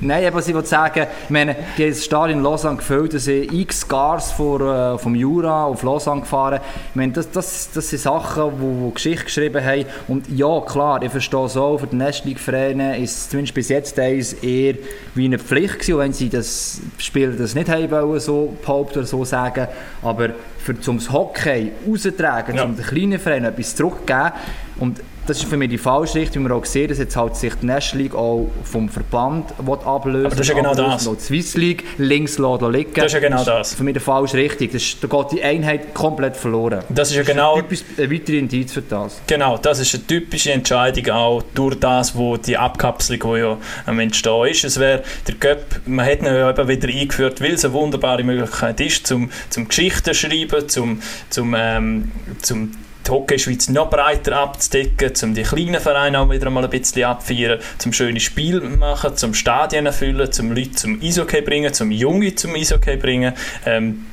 [0.00, 3.14] Nein, aber was ich wollte sagen, ich meine, die haben das Stadion in Lausanne gefüllt,
[3.14, 6.60] da sind x Cars vor, äh, vom Jura auf Lausanne gefahren.
[6.90, 9.84] Ich meine, das, das, das sind Sachen, die, Geschichte geschrieben haben.
[10.08, 13.98] Und ja, klar, ich verstehe es auch, für die Nestleague-Vereine ist es zumindest bis jetzt
[13.98, 14.74] eher
[15.14, 19.06] wie eine Pflicht gewesen, wenn sie das Spiel das nicht haben wollen, so behaupten oder
[19.06, 19.68] so sagen.
[20.02, 21.70] Aber für zum das Hockey
[22.06, 22.64] rauszutragen, Ja.
[22.64, 24.32] um den kleinen Vereinen etwas zurückzugeben,
[24.78, 27.36] und das ist für mich die falsche Richtung, wie wir auch gesehen dass jetzt halt
[27.36, 29.52] sich die National League auch vom Verband
[29.84, 31.06] ablösen Aber das ist ja genau ablösen das.
[31.06, 32.92] und Die Swiss League links lassen liegen.
[32.94, 33.74] Das ist ja genau das.
[33.74, 34.68] für mich die falsche Richtung.
[34.72, 36.82] Das ist, da geht die Einheit komplett verloren.
[36.88, 39.20] Das ist ja genau, Typisch ein weiterer Indiz für das.
[39.26, 43.56] genau, das ist eine typische Entscheidung auch durch das, wo die Abkapselung, die ja
[43.86, 44.64] am Entstehen ist.
[44.64, 48.22] Es wäre der Cup, man hat ihn ja eben wieder eingeführt, weil es eine wunderbare
[48.22, 51.00] Möglichkeit ist, zum, zum Geschichten schreiben, zum,
[51.30, 52.10] zum, ähm,
[52.42, 52.72] zum
[53.06, 57.60] die Hockey-Schweiz noch breiter abzudecken, um die kleinen Vereine auch wieder mal ein bisschen abfeiern,
[57.78, 62.54] zum schöne Spiel machen, zum Stadien füllen, zum Leute zum Eishockey bringen, zum Junge zum
[62.54, 63.34] Eishockey bringen.
[63.64, 64.06] Ähm,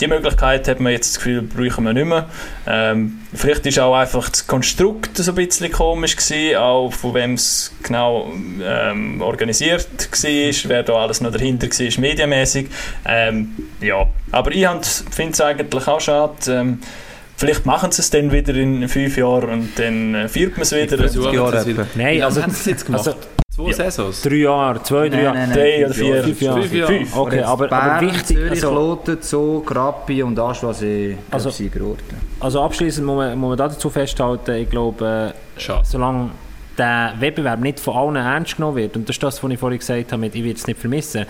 [0.00, 2.26] die Möglichkeit hat man jetzt das Gefühl, brauchen wir nicht mehr.
[2.66, 7.34] Ähm, vielleicht ist auch einfach das Konstrukt so ein bisschen komisch gewesen, auch von wem
[7.34, 8.32] es genau
[8.62, 12.68] ähm, organisiert war, wer da alles noch dahinter war, medienmäßig.
[13.04, 13.50] Ähm,
[13.82, 14.66] ja, aber ich
[15.10, 16.78] finde es eigentlich auch schade.
[17.40, 20.72] Vielleicht machen sie es dann wieder in fünf Jahren und dann äh, feiert man es
[20.72, 21.32] wieder.
[21.32, 21.86] Jahre es wieder.
[21.94, 23.06] Nein, also, haben sie es jetzt gemacht?
[23.08, 23.18] also
[23.50, 23.72] Zwei Ja.
[23.74, 24.22] Saisons?
[24.22, 25.48] drei Jahre, zwei, drei Jahre.
[25.52, 26.22] Drei oder vier.
[26.22, 26.60] Fünf Jahre.
[26.62, 26.92] Fünf Jahre.
[26.92, 27.16] Fünf.
[27.16, 31.50] Okay, aber, Bern, aber wichtig, Zürich, also, Kloten, Zoo, Grappi und Aschwa sind Also- also,
[31.50, 32.04] Siegerorte.
[32.40, 35.82] also abschließend muss man, muss man dazu festhalten, ich glaube, äh, Schade.
[35.84, 36.30] solange
[36.78, 39.78] der Wettbewerb nicht von allen ernst genommen wird, und das ist das, was ich vorhin
[39.78, 41.26] gesagt habe, mit, ich werde es nicht vermissen,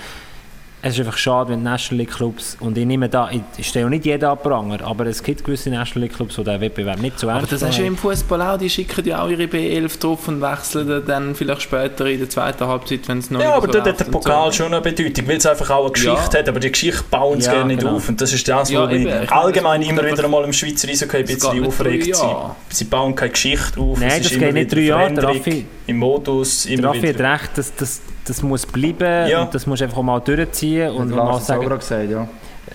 [0.82, 3.84] es ist einfach schade, wenn die National League Clubs, und ich nehme da, ich, stehe
[3.84, 7.00] auch nicht jeden ab Pranger, aber es gibt gewisse National League Clubs, die den Wettbewerb
[7.00, 9.28] nicht so Aber ernst das hast du ja im Fußball auch, die schicken ja auch
[9.28, 13.40] ihre B11 drauf und wechseln dann vielleicht später in der zweiten Halbzeit, wenn es noch
[13.40, 14.58] Ja, nicht aber so dort hat der Pokal so.
[14.58, 16.38] schon eine Bedeutung, weil es einfach auch eine Geschichte Ja.
[16.38, 17.96] hat, aber die Geschichte bauen sie Ja, gerne nicht genau.
[17.96, 18.08] auf.
[18.08, 19.28] Und das ist das, Ja, was mich eben.
[19.28, 22.06] Allgemein es immer wieder mal im Schweizer Eishockey ein bisschen aufregt.
[22.06, 22.56] Jahre.
[22.70, 25.64] Sie bauen keine Geschichte auf, Nein, es das ist geht immer nicht drei Jahre, Raffi-
[25.90, 27.32] im Modus, immer Raffi hat wieder.
[27.32, 29.42] recht, das, das, das muss bleiben Ja.
[29.42, 32.10] und das muss einfach auch mal durchziehen und Und mal hat auch sagen, gerade gesagt,
[32.10, 32.28] ja.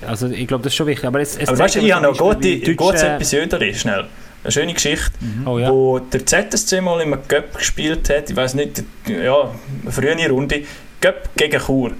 [0.08, 1.06] also ich glaube, das ist schon wichtig.
[1.06, 4.06] Aber, es, es Aber weißt du, ich habe noch gute, wie gutes Deutsche- Episode, schnell.
[4.44, 5.12] Eine schöne Geschichte,
[5.46, 5.72] Oh ja.
[5.72, 9.50] wo der ZSC mal im Cup gespielt hat, ich weiß nicht, ja,
[9.82, 10.62] eine frühe Runde,
[11.02, 11.92] Cup gegen Chur.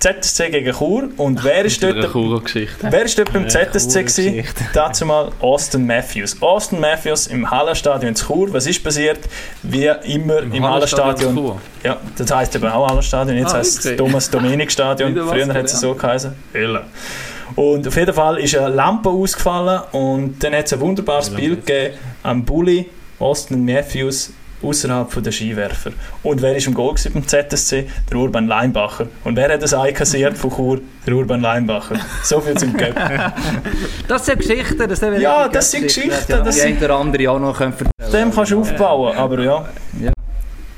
[0.00, 1.96] ZSC gegen Chur und wer ist dort.
[1.96, 4.02] Wer war dort beim ZSC?
[4.02, 4.44] gewesen?
[4.72, 6.40] Dazu mal Austin Matthews.
[6.40, 8.50] Austin Matthews im Hallenstadion in Chur.
[8.52, 9.18] Was ist passiert?
[9.62, 11.34] Wie immer im, Hallenstadion.
[11.36, 11.60] Chur.
[11.84, 13.36] Ja, das heisst eben auch Hallenstadion.
[13.36, 13.96] Jetzt Ah, heisst es.
[13.96, 15.10] Thomas Dominik Stadion.
[15.14, 16.32] Wieder was Früher hat es so geheißen.
[16.54, 16.84] Hölle.
[17.56, 21.66] Und auf jeden Fall ist eine Lampe ausgefallen und dann hat es ein wunderbares Bild
[21.66, 22.88] gegeben am Bulli
[23.18, 24.32] Austin Matthews
[24.62, 25.90] außerhalb der Skiwerfer.
[26.22, 27.86] Und wer ist im Goal gewesen beim ZSC?
[28.10, 29.06] Der Urban Leinbacher.
[29.24, 30.80] Und wer hat das Ei kassiert von Chur?
[31.06, 31.96] Der Urban Leinbacher.
[32.22, 32.94] So viel zum Göpp.
[34.08, 36.94] Das sind Geschichten, das sind Ja, das sind Geschichten, Ja, das die sind- ein oder
[36.96, 39.68] andere auch noch können erzählen Dem kannst du aufbauen, aber ja.
[40.00, 40.12] Ja.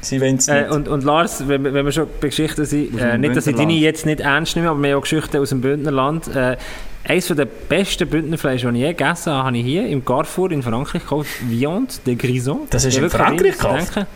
[0.03, 0.71] Sie wollen es Äh, nicht.
[0.73, 3.57] und, und Lars, wenn, wir- wenn wir schon bei Geschichten sind, äh, nicht, dass ich
[3.57, 6.29] deine jetzt nicht ernst nehme, aber wir haben auch Geschichten aus dem Bündnerland.
[6.35, 6.57] Äh,
[7.05, 10.63] eines der besten Bündnerfleisch, das ich je gegessen habe, habe ich hier im Carrefour in
[10.63, 11.31] Frankreich gekauft.
[11.49, 12.61] Viande de Grison.
[12.71, 13.97] Das Ja, in wirklich Frankreich gekauft?
[13.97, 14.07] denken.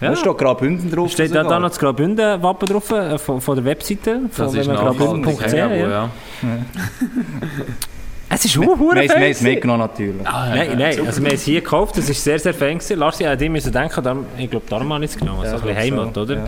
[0.00, 0.16] Da Ja.
[0.16, 1.12] steht Graubünden drauf.
[1.12, 1.50] Steht da, sogar.
[1.50, 5.52] da noch das Graubünden-Wappen drauf, äh, von, von der Webseite, von ist graubünden.ch.
[5.52, 6.10] Ja, Ja.
[8.34, 9.30] Es ist Wir haben es- wir haben fein.
[9.30, 10.22] es mitgenommen natürlich.
[10.22, 12.98] Nein, nein, also wir haben es hier gekauft, das ist sehr, sehr fein gewesen.
[12.98, 15.40] Lars, ich müssen denken, darum, ich glaube, darum habe ich es genommen.
[15.48, 16.34] so ein bisschen Heimat, oder?
[16.36, 16.44] Ja.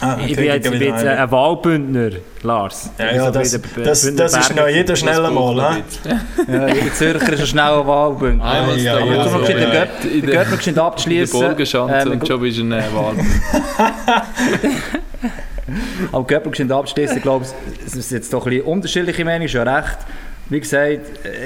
[0.00, 1.18] Ah, Ich bin jetzt, ich bin wieder jetzt einen.
[1.18, 2.10] ein Wahlbündner,
[2.44, 2.90] Lars.
[3.00, 5.56] Ja, ja, so das, bei den das, das ist noch jeder schnell Das einmal.
[6.46, 8.44] Ja, jeder Zürcher ist ein schneller Wahlbündner.
[8.44, 9.86] Ah, ja, da, ja, ja, so, wir In den der-
[10.30, 11.40] Gärtner geschwind in der abschließen.
[11.40, 13.14] Bolgenschanze Ähm, und schon bist du ein äh, Wahl.
[16.12, 19.66] Aber Göppel geschwind abschließen, glaube ich, es ist jetzt doch ein bisschen unterschiedliche Meinungen, schon
[19.66, 19.98] recht.
[20.50, 21.00] Wie gesagt,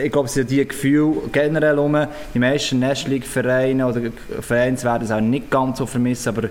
[0.04, 2.06] ich glaube, es sind die Gefühle generell um.
[2.34, 4.00] Die meisten National League Vereine oder
[4.40, 6.48] Fans werden es auch nicht ganz so vermissen, aber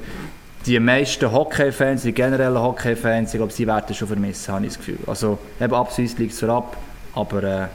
[0.66, 4.74] die meisten Hockey-Fans, die generellen Hockey-Fans, ich glaube, sie werden es schon vermissen, habe ich
[4.74, 5.00] das Gefühl.
[5.08, 6.78] Also, eben abschließend liegt es ab,
[7.16, 7.68] aber äh,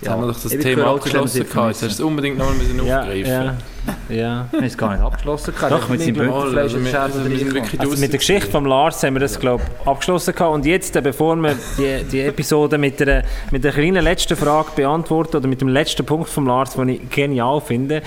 [0.00, 1.48] Jetzt haben wir doch das ich Thema abgeschlossen.
[1.48, 1.68] gehabt.
[1.68, 3.56] Jetzt hast du es unbedingt noch mal müssen Ja, aufgreifen ja, ja.
[4.08, 4.28] Wir
[4.58, 5.54] haben es gar nicht abgeschlossen.
[5.54, 5.72] gehabt.
[5.72, 9.20] Doch, mit seinem Bündnerfleisch also also wir Also mit der Geschichte von Lars haben wir
[9.20, 10.54] das glaub, abgeschlossen gehabt.
[10.54, 14.70] und jetzt, äh, bevor wir die, die Episode mit der, mit der kleinen letzten Frage
[14.74, 18.02] beantworten oder mit dem letzten Punkt von Lars, den ich genial finde,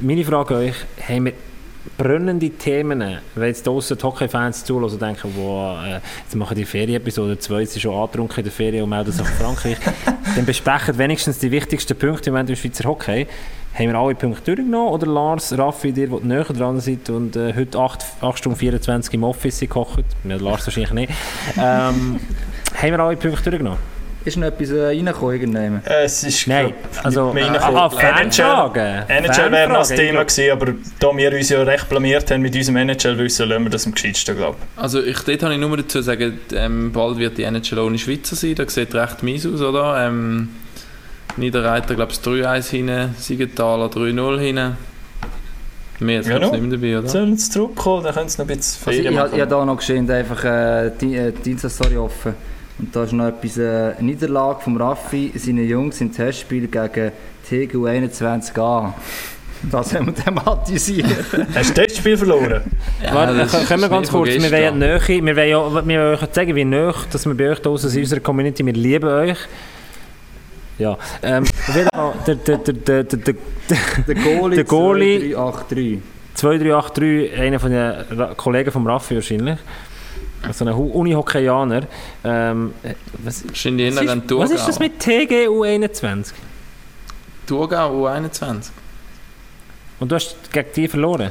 [0.00, 0.74] meine Frage an euch,
[1.08, 1.32] haben wir
[1.96, 6.64] brennende Themen, wenn jetzt draussen die Hockey-Fans zuhören und denken, wow, äh, jetzt machen die
[6.64, 9.78] Ferienepisode 2, jetzt ist schon angetrunken in der Ferien und melden sich nach Frankreich,
[10.36, 13.26] dann besprechen wenigstens die wichtigsten Punkte im im Schweizer Hockey.
[13.74, 17.52] Haben wir alle Punkte durchgenommen oder Lars, Raffi, dir, die näher dran sind und äh,
[17.54, 21.12] heute 8, 8 Stunden 24 im Office gekocht, ja, Lars wahrscheinlich nicht,
[21.56, 22.20] ähm,
[22.76, 23.93] haben wir alle Punkte durchgenommen?
[24.24, 25.82] Ist noch etwas äh, reingekommen irgendwann?
[25.84, 26.72] Es ist Nein,
[27.02, 27.90] also mehr ah.
[27.90, 29.04] Fanfragen.
[29.08, 32.40] NHL wäre noch das Thema ich gewesen, aber da wir uns ja recht blamiert haben
[32.40, 34.82] mit unserem NHL-Wissen, lassen wir das am gescheitsten, glaube ich.
[34.82, 37.98] Also ich, dort habe ich nur dazu zu sagen, ähm, bald wird die NHL ohne
[37.98, 38.54] Schweizer sein.
[38.54, 40.06] Das sieht recht mies aus, oder?
[40.06, 40.48] Ähm,
[41.36, 44.76] Niederreiter, glaube ich, 3-1 hinten, Siegenthaler 3-0 hinten.
[46.00, 46.50] Mehr jetzt Ja, ich, no.
[46.50, 47.08] nicht mehr dabei, oder?
[47.08, 49.34] Sollen sie zurückkommen, dann können sie noch ein bisschen Also ich, Ferien ich, machen.
[49.34, 52.34] ich habe da noch geschehen, einfach äh, die, äh, die Insta-Story offen.
[52.78, 57.12] Und da ist noch etwas, äh, Niederlage vom Raffi, seine Jungs im Testspiel gegen
[57.48, 58.92] TGU 21a.
[59.72, 61.06] Das haben wir thematisiert.
[61.54, 62.60] Hast du das Spiel verloren?
[63.12, 66.00] Warte, das können wir ganz von kurz, wir wollen ja Nähe, wir wollen ja, wir
[66.00, 68.74] wollen euch zeigen, wie nah, dass wir bei euch draussen sind, in unserer Community, wir
[68.74, 69.38] lieben euch.
[70.78, 71.44] Ja, ähm,
[71.74, 71.84] der,
[72.26, 73.34] der, der, der, der, der
[74.06, 75.98] Der Goalie, Der Goalie- 2383.
[76.34, 79.56] 2383, einer von den Ra- Kollegen vom Raffi wahrscheinlich,
[80.46, 81.82] also ein Uni-Hockeyaner.
[82.24, 86.32] Ähm, äh, was, was, ist, was ist das mit TGU21?
[87.46, 88.70] Thurgau U21.
[90.00, 91.30] Und du hast gegen die verloren?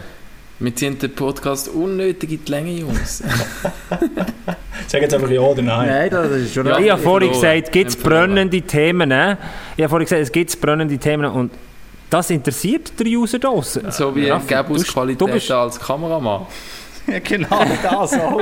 [0.60, 3.22] Wir ziehen den Podcast unnötig in die Länge, Jungs.
[4.88, 5.88] Sag jetzt einfach ja oder nein.
[5.90, 9.12] Nein, das ist schon Ja, ich habe vorhin gesagt, gibt es brennende Themen?
[9.12, 9.36] äh?
[9.76, 11.52] Ich habe vorhin gesagt, es gibt brennende Themen und
[12.10, 13.90] das interessiert der User draussen.
[13.92, 16.46] so wie Raffi, Gebus du- du Qualität bist- als Kameramann.
[17.08, 18.42] Ja, genau das auch.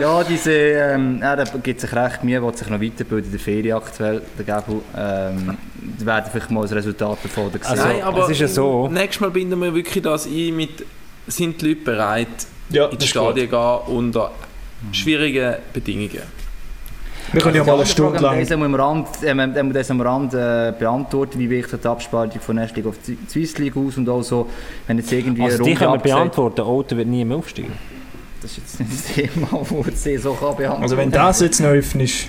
[0.00, 3.76] ja, diese, ähm, er gibt sich recht Mühe, will sich noch weiterbilden in der Ferien
[3.76, 4.80] aktuell, der Gabel.
[4.96, 5.56] Ähm,
[5.98, 7.60] werden vielleicht mal das Resultat davon sehen.
[7.64, 8.88] Also, Nein, aber es ist ja so.
[8.88, 10.84] nächstes Mal binden wir wirklich das ein mit,
[11.26, 12.28] sind die Leute bereit,
[12.70, 14.32] Ja, in die Stadien gehen unter
[14.92, 16.22] schwierigen Bedingungen.
[17.32, 18.40] Wir können ja mal eine Stunde lang...
[18.40, 22.40] Das am Rand, äh, wir haben das am Rand äh, beantworten, wie wichtig die Abspaltung
[22.40, 24.48] von Erst League auf die Swiss League aus und auch so,
[24.86, 27.72] wenn jetzt irgendwie Also die können wir beantworten, Auto wird nie mehr aufsteigen.
[28.40, 31.60] Das ist jetzt nicht das Thema, wo die so kann beantworten Also wenn das jetzt
[31.60, 32.28] noch öffnest...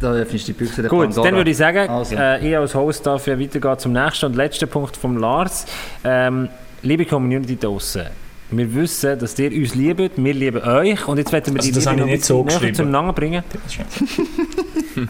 [0.00, 1.26] Da öffnest du die Büchse der Gut, Pandora.
[1.26, 2.16] dann würde ich sagen, Also.
[2.16, 5.66] äh, ich als Host darf ja weitergehen zum nächsten und letzten Punkt vom Lars.
[6.04, 6.48] Ähm,
[6.82, 8.06] liebe Community draussen,
[8.50, 11.78] wir wissen, dass ihr uns liebt, wir lieben euch und jetzt werden wir Also die
[11.78, 12.74] Liebe noch ein nicht so bisschen näher geschrieben.
[12.76, 13.44] zueinander bringen.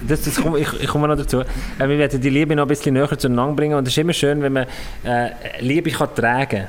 [0.06, 1.40] Das, das komme, ich, ich komme noch dazu.
[1.40, 4.12] Äh, wir werden die Liebe noch ein bisschen näher zueinander bringen und es ist immer
[4.12, 4.66] schön, wenn man
[5.04, 5.30] äh,
[5.60, 6.66] Liebe kann tragen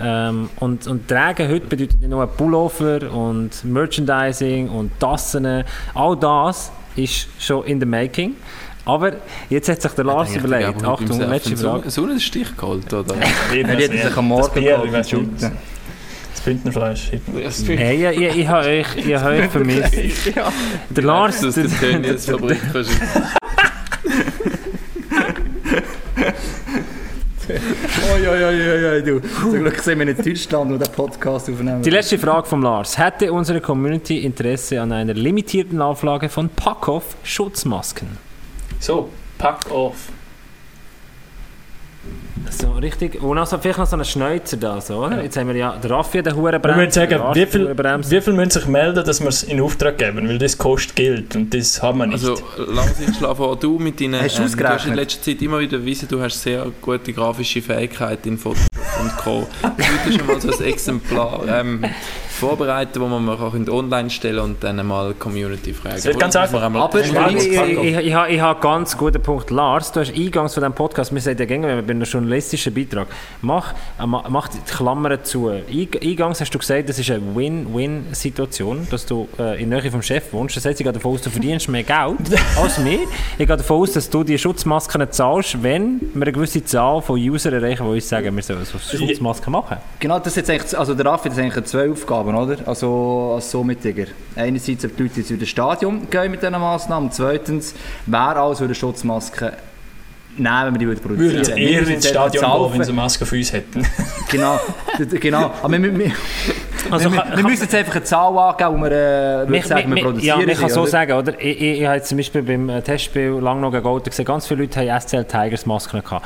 [0.00, 5.64] ähm, und, und tragen heute bedeutet nicht nur Pullover und Merchandising und Tassen.
[5.94, 8.36] All das ist schon in the making.
[8.84, 9.12] Aber
[9.48, 10.84] jetzt hat sich der Lars überlegt.
[10.84, 11.88] Achtung, letzte Frage.
[11.90, 13.14] So einen Stich geholt, oder?
[13.52, 15.52] Er hätte sich am Morgen geholt
[16.44, 17.12] Bündnerfleisch.
[17.66, 19.94] Hey, ich, ich, ich habe euch, ich habe euch vermisst.
[20.90, 22.60] Der Lars, Das ist der Tönnies-Fabrik.
[28.14, 29.20] Oi, oi, oi, oi, oi, du.
[29.20, 31.82] Zum Glück sind wir in Deutschland, wo der Podcast aufnehmen.
[31.82, 32.96] Die letzte Frage vom Lars.
[32.96, 38.06] Hätte unsere Community Interesse an einer limitierten Auflage von Packoff Schutzmasken?
[38.78, 39.96] So, pack auf.
[42.50, 43.22] So richtig.
[43.22, 45.22] Und also vielleicht noch so einen Schneuzer da, so, oder?
[45.22, 46.76] Jetzt haben wir ja den Raffi, den Hurenbremse.
[46.78, 48.10] Wir müssen sagen, wie den viel, Hurenbremse.
[48.10, 50.28] wie viel müssen sich melden, dass wir es in Auftrag geben?
[50.28, 52.24] Weil das kostet Geld und das haben wir nicht.
[52.24, 53.56] Also, lass ich schlafen vor.
[53.56, 54.20] Du mit deinen.
[54.20, 57.12] Hast du ähm, du hast in letzter Zeit immer wieder bewiesen, du hast sehr gute
[57.12, 58.68] grafische Fähigkeit in Photoshop
[59.00, 59.46] und Co.
[60.04, 61.84] Du schon mal so ein Exemplar ähm,
[62.42, 65.96] vorbereiten, wo man auch online stellen und dann mal Community fragen.
[65.96, 66.60] Es wird ganz einfach.
[66.62, 69.50] Aber Ich, ich, ich, ich, habe- ich habe einen ganz guten Punkt.
[69.50, 73.06] Lars, du hast eingangs von diesem Podcast, wir sagen ja gerne, wir einen journalistischen Beitrag
[73.42, 75.48] mach, äh, ma- mach die Klammern zu.
[75.50, 79.90] Eing- Eingangs hast du gesagt, das ist eine Win-Win-Situation, dass du äh, in der Nähe
[79.90, 80.56] vom Chef wohnst.
[80.56, 82.18] Das heißt, ich gehe davon aus, du verdienst mehr Geld
[82.60, 83.00] als mir.
[83.38, 87.18] Ich gehe davon aus, dass du die Schutzmasken zahlst, wenn wir eine gewisse Zahl von
[87.20, 89.76] Usern erreichen, die uns sagen, wir sollen so Schutzmasken machen.
[89.98, 92.56] Genau, das ist jetzt eigentlich, also der Raffi hat jetzt eigentlich zwei Aufgaben, oder?
[92.66, 94.06] Also als Sommittiger.
[94.36, 97.10] Einerseits, ob die Leute jetzt in das Stadion gehen mit diesen Massnahmen.
[97.12, 97.74] Zweitens,
[98.06, 99.52] wer alles würde Schutzmasken
[100.36, 102.90] nehmen, wenn wir die würden produzieren würden Wir eher müssen ins Stadion gehen, wenn sie
[102.92, 103.86] eine Maske für uns hätten.
[104.30, 104.58] Genau,
[105.20, 105.50] genau.
[105.62, 106.12] Aber wir, wir, wir,
[106.90, 109.68] Also, wir, kann- wir müssen jetzt einfach eine Zahl angeben, wo wir, äh, Mich, würde
[109.68, 110.90] sagen, wir mich, produzieren ja, ich kann so oder?
[110.90, 111.34] sagen, oder?
[111.38, 114.24] Ich, ich, ich habe jetzt zum Beispiel beim äh, Testspiel lang noch gegen Golden gesehen,
[114.24, 116.24] ganz viele Leute haben SCL Tigers Masken gehabt.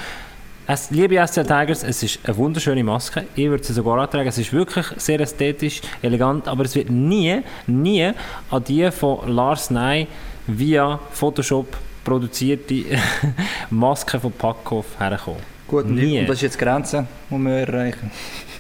[0.69, 3.25] Es, liebe SCL Tigers, es ist eine wunderschöne Maske.
[3.37, 4.29] Ich würde sie sogar antragen.
[4.29, 8.11] Es ist wirklich sehr ästhetisch, elegant, aber es wird nie, nie
[8.51, 10.09] an die von Lars Ney
[10.49, 12.83] via Photoshop produzierte
[13.71, 15.41] Maske von Packhoff herkommen.
[15.69, 16.21] Gut, Nie.
[16.21, 18.11] und das ist jetzt die Grenze, die wir erreichen.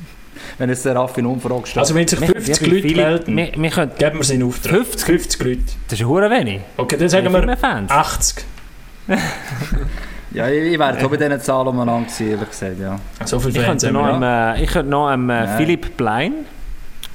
[0.58, 1.78] Wenn jetzt der Raffi in Umfrage steht.
[1.78, 4.34] Also wenn sich Wir- 50 wir- Leute viele- melden, wir, wir können, geben wir sie
[4.36, 4.74] in Auftrag.
[4.76, 5.04] 50?
[5.06, 5.60] 50 Leute.
[5.88, 6.60] das ist hure wenig.
[6.76, 7.90] Okay, dann sagen wir Fans?
[7.90, 8.44] 80.
[10.32, 12.98] ja, ich, wäre auch bei diesen Zahlen umeinander gewesen, ehrlich gesagt, ja.
[13.24, 15.56] So viele Ich könnte noch einem, äh, ich könnte noch einem äh.
[15.56, 16.32] Philipp Blein,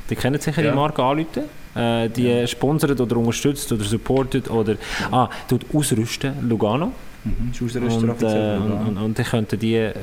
[0.10, 0.72] die kennen sicher Ja.
[0.72, 1.44] die Marke anrufen.
[1.74, 4.76] Äh, die sponsert oder unterstützt oder supportet oder
[5.10, 6.92] ah, tut ausrüsten, Lugano.
[7.24, 7.52] Mhm.
[7.52, 8.56] Ist Ausrüster Und, offiziell.
[8.56, 9.94] äh, und, und, und ich könnte die äh,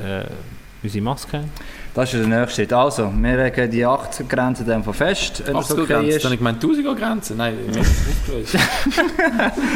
[0.81, 1.43] unsere Maske.
[1.99, 2.71] Das ist der nächste Schritt.
[2.71, 6.15] Also, wir legen die 80er-Grenze dann von fest, wenn das 80er okay Grenze.
[6.15, 6.23] ist.
[6.23, 7.35] Dann ich gemeint 1000er Grenze.
[7.35, 8.57] Nein, ich habe es aufgelöst.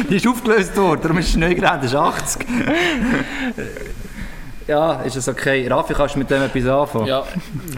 [0.10, 2.46] Die ist aufgelöst worden, darum ist es neu gerannt, das ist 80.
[4.68, 5.68] ja, ist das okay.
[5.68, 7.06] Raffi, kannst du mit dem etwas anfangen?
[7.08, 7.24] Ja,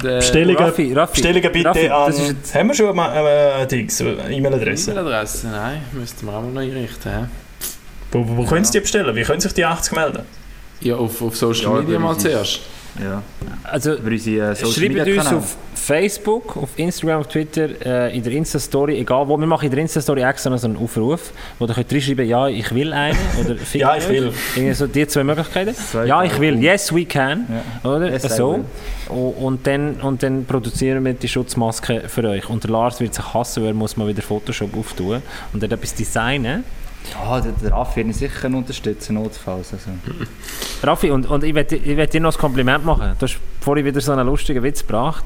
[0.01, 2.07] Bestellungen, Raffi, Raffi, Bestellungen bitte Raffi, an...
[2.07, 4.93] das ist jetzt- haben wir schon eine äh, Dings, eine E-Mail-Adresse?
[4.93, 7.11] E-Mail-Adresse, nein, müssten wir auch mal noch einrichten.
[7.11, 7.25] hä?
[8.13, 9.17] Wo, wo, wo können sie die bestellen?
[9.17, 10.23] Wie können sich die 80 melden?
[10.83, 12.61] Ja, auf, auf Social Ja, Media mal zuerst.
[13.03, 13.23] Ja.
[13.65, 18.99] Also unsere äh, Schreibt uns auf Facebook, auf Instagram, auf Twitter, äh, in der Insta-Story,
[18.99, 19.37] egal wo.
[19.37, 22.49] Wir machen in der Insta-Story extra noch so einen Aufruf, wo ihr könnt reinschreiben ja,
[22.49, 24.33] ich will einen oder Ja, ich will.
[24.57, 25.75] Irgendwie so die zwei Möglichkeiten.
[25.75, 26.63] Zwei ja, ich will.
[26.63, 27.47] Yes, we can.
[27.83, 27.91] Ja.
[27.91, 28.11] Oder?
[28.11, 28.65] Yes, so.
[29.09, 32.49] Und dann, und dann produzieren wir die Schutzmaske für euch.
[32.49, 35.23] Und der Lars wird sich hassen, weil er muss mal wieder Photoshop auftun
[35.53, 36.65] und dann etwas designen.
[37.15, 39.73] Ja, der, der Raffi wird ihn sicher unterstützen, notfalls.
[39.73, 39.91] Also.
[40.83, 43.13] Raffi, und, und ich werde ich dir noch ein Kompliment machen.
[43.19, 45.25] Du hast vorhin wieder so einen lustigen Witz gebracht.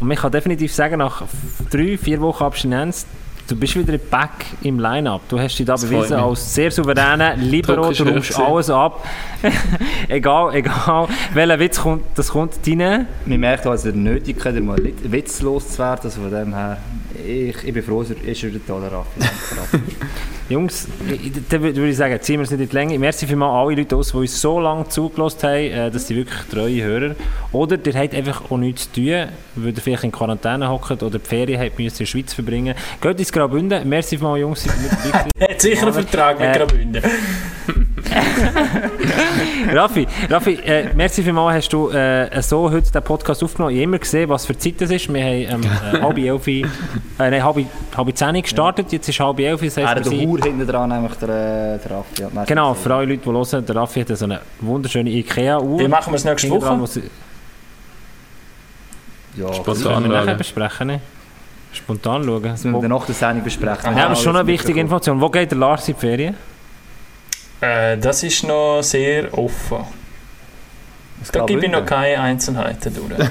[0.00, 1.22] Und ich kann definitiv sagen, nach
[1.70, 3.06] drei, vier Wochen Abstinenz,
[3.46, 5.20] du bist wieder back im Line-Up.
[5.28, 8.42] Du hast dich da Das bewiesen als sehr souveräner Libero, ist du gewesen.
[8.42, 9.04] alles ab.
[10.08, 13.06] egal, egal, welcher Witz kommt, das kommt rein.
[13.26, 16.00] Man merkt auch, dass er nötig hat, mal witzlos zu werden.
[16.04, 16.78] Also von dem her,
[17.26, 19.20] ich, ich bin froh, dass er ist er da, der Raffi.
[20.50, 20.88] Jungs,
[21.48, 22.98] dann würde ich sagen, ziehen wir es nicht in die Länge.
[22.98, 26.16] Merci für mal alle Leute aus, die uns so lange zugelassen haben, äh, dass sie
[26.16, 27.14] wirklich treue Hörer.
[27.52, 31.18] Oder ihr habt einfach auch nichts zu tun, weil ihr vielleicht in Quarantäne hockt oder
[31.20, 32.74] die Ferien habt, müsst in der Schweiz verbringen.
[33.00, 33.88] Geht ins Graubünden.
[33.88, 34.66] Merci für mal, Jungs,
[35.40, 37.02] hat sicher einen Vertrag mit Äh, Graubünden.
[39.72, 43.72] Raffi, Raffi äh, merci vielmals, hast du äh, so heute den Podcast aufgenommen.
[43.74, 45.12] Ich habe immer gesehen, was für Zeit das ist.
[45.12, 46.64] Wir haben ähm, äh, halb elf, äh,
[47.18, 47.56] nein, halb,
[47.96, 49.60] halb zehn gestartet, jetzt ist halb elf.
[49.60, 52.22] Das Er den sind, Hur hinten dran, nämlich der, äh, der Raffi.
[52.34, 55.78] Ja, genau, für alle Leute, die hören, der Raffi hat so eine wunderschöne Ikea-Uhr.
[55.80, 56.80] Wie machen wir es nächste dran, Woche?
[56.80, 57.10] wo sie-
[59.36, 60.02] Ja, Spontan.
[60.04, 60.86] Das nachher besprechen.
[60.88, 61.00] Ne?
[61.72, 62.42] Spontan schauen.
[62.42, 63.96] das müssen wir nach der Sendung besprechen.
[63.96, 64.80] ja, aber schon eine wichtige.
[64.80, 65.20] Information.
[65.20, 66.34] Wo geht der Lars in die Ferien?
[67.60, 69.78] Äh, das ist noch sehr offen.
[71.20, 73.30] Das Da gebe ich noch keine Einzelheiten durch.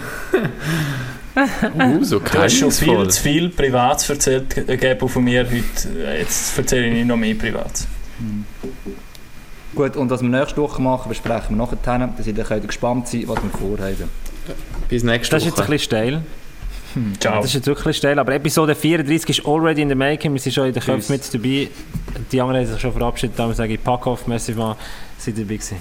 [1.35, 6.05] Uh, so Du hast schon viel zu viel Privates erzählt äh, gegeben von mir heute.
[6.05, 7.87] Äh, Jetzt erzähle ich nicht noch mehr Privates.
[9.73, 11.77] Gut, und was wir nächste Woche machen, besprechen wir nachher.
[12.25, 14.09] Ihr dann könnt gespannt sein was wir vorhaben.
[14.89, 15.71] Bis nächste Das ist jetzt ein Woche.
[15.71, 16.21] bisschen steil.
[17.19, 17.37] Ciao.
[17.37, 18.17] Das ist jetzt wirklich steil.
[18.19, 20.33] Aber Episode 34 ist already in the making.
[20.33, 20.83] Wir sind schon in den.
[20.83, 21.69] Köpfen mit dabei.
[22.31, 23.37] Die anderen haben sich schon verabschiedet.
[23.37, 24.75] Darum sage ich Pack auf, merci mal,
[25.17, 25.77] seid dabei gewesen.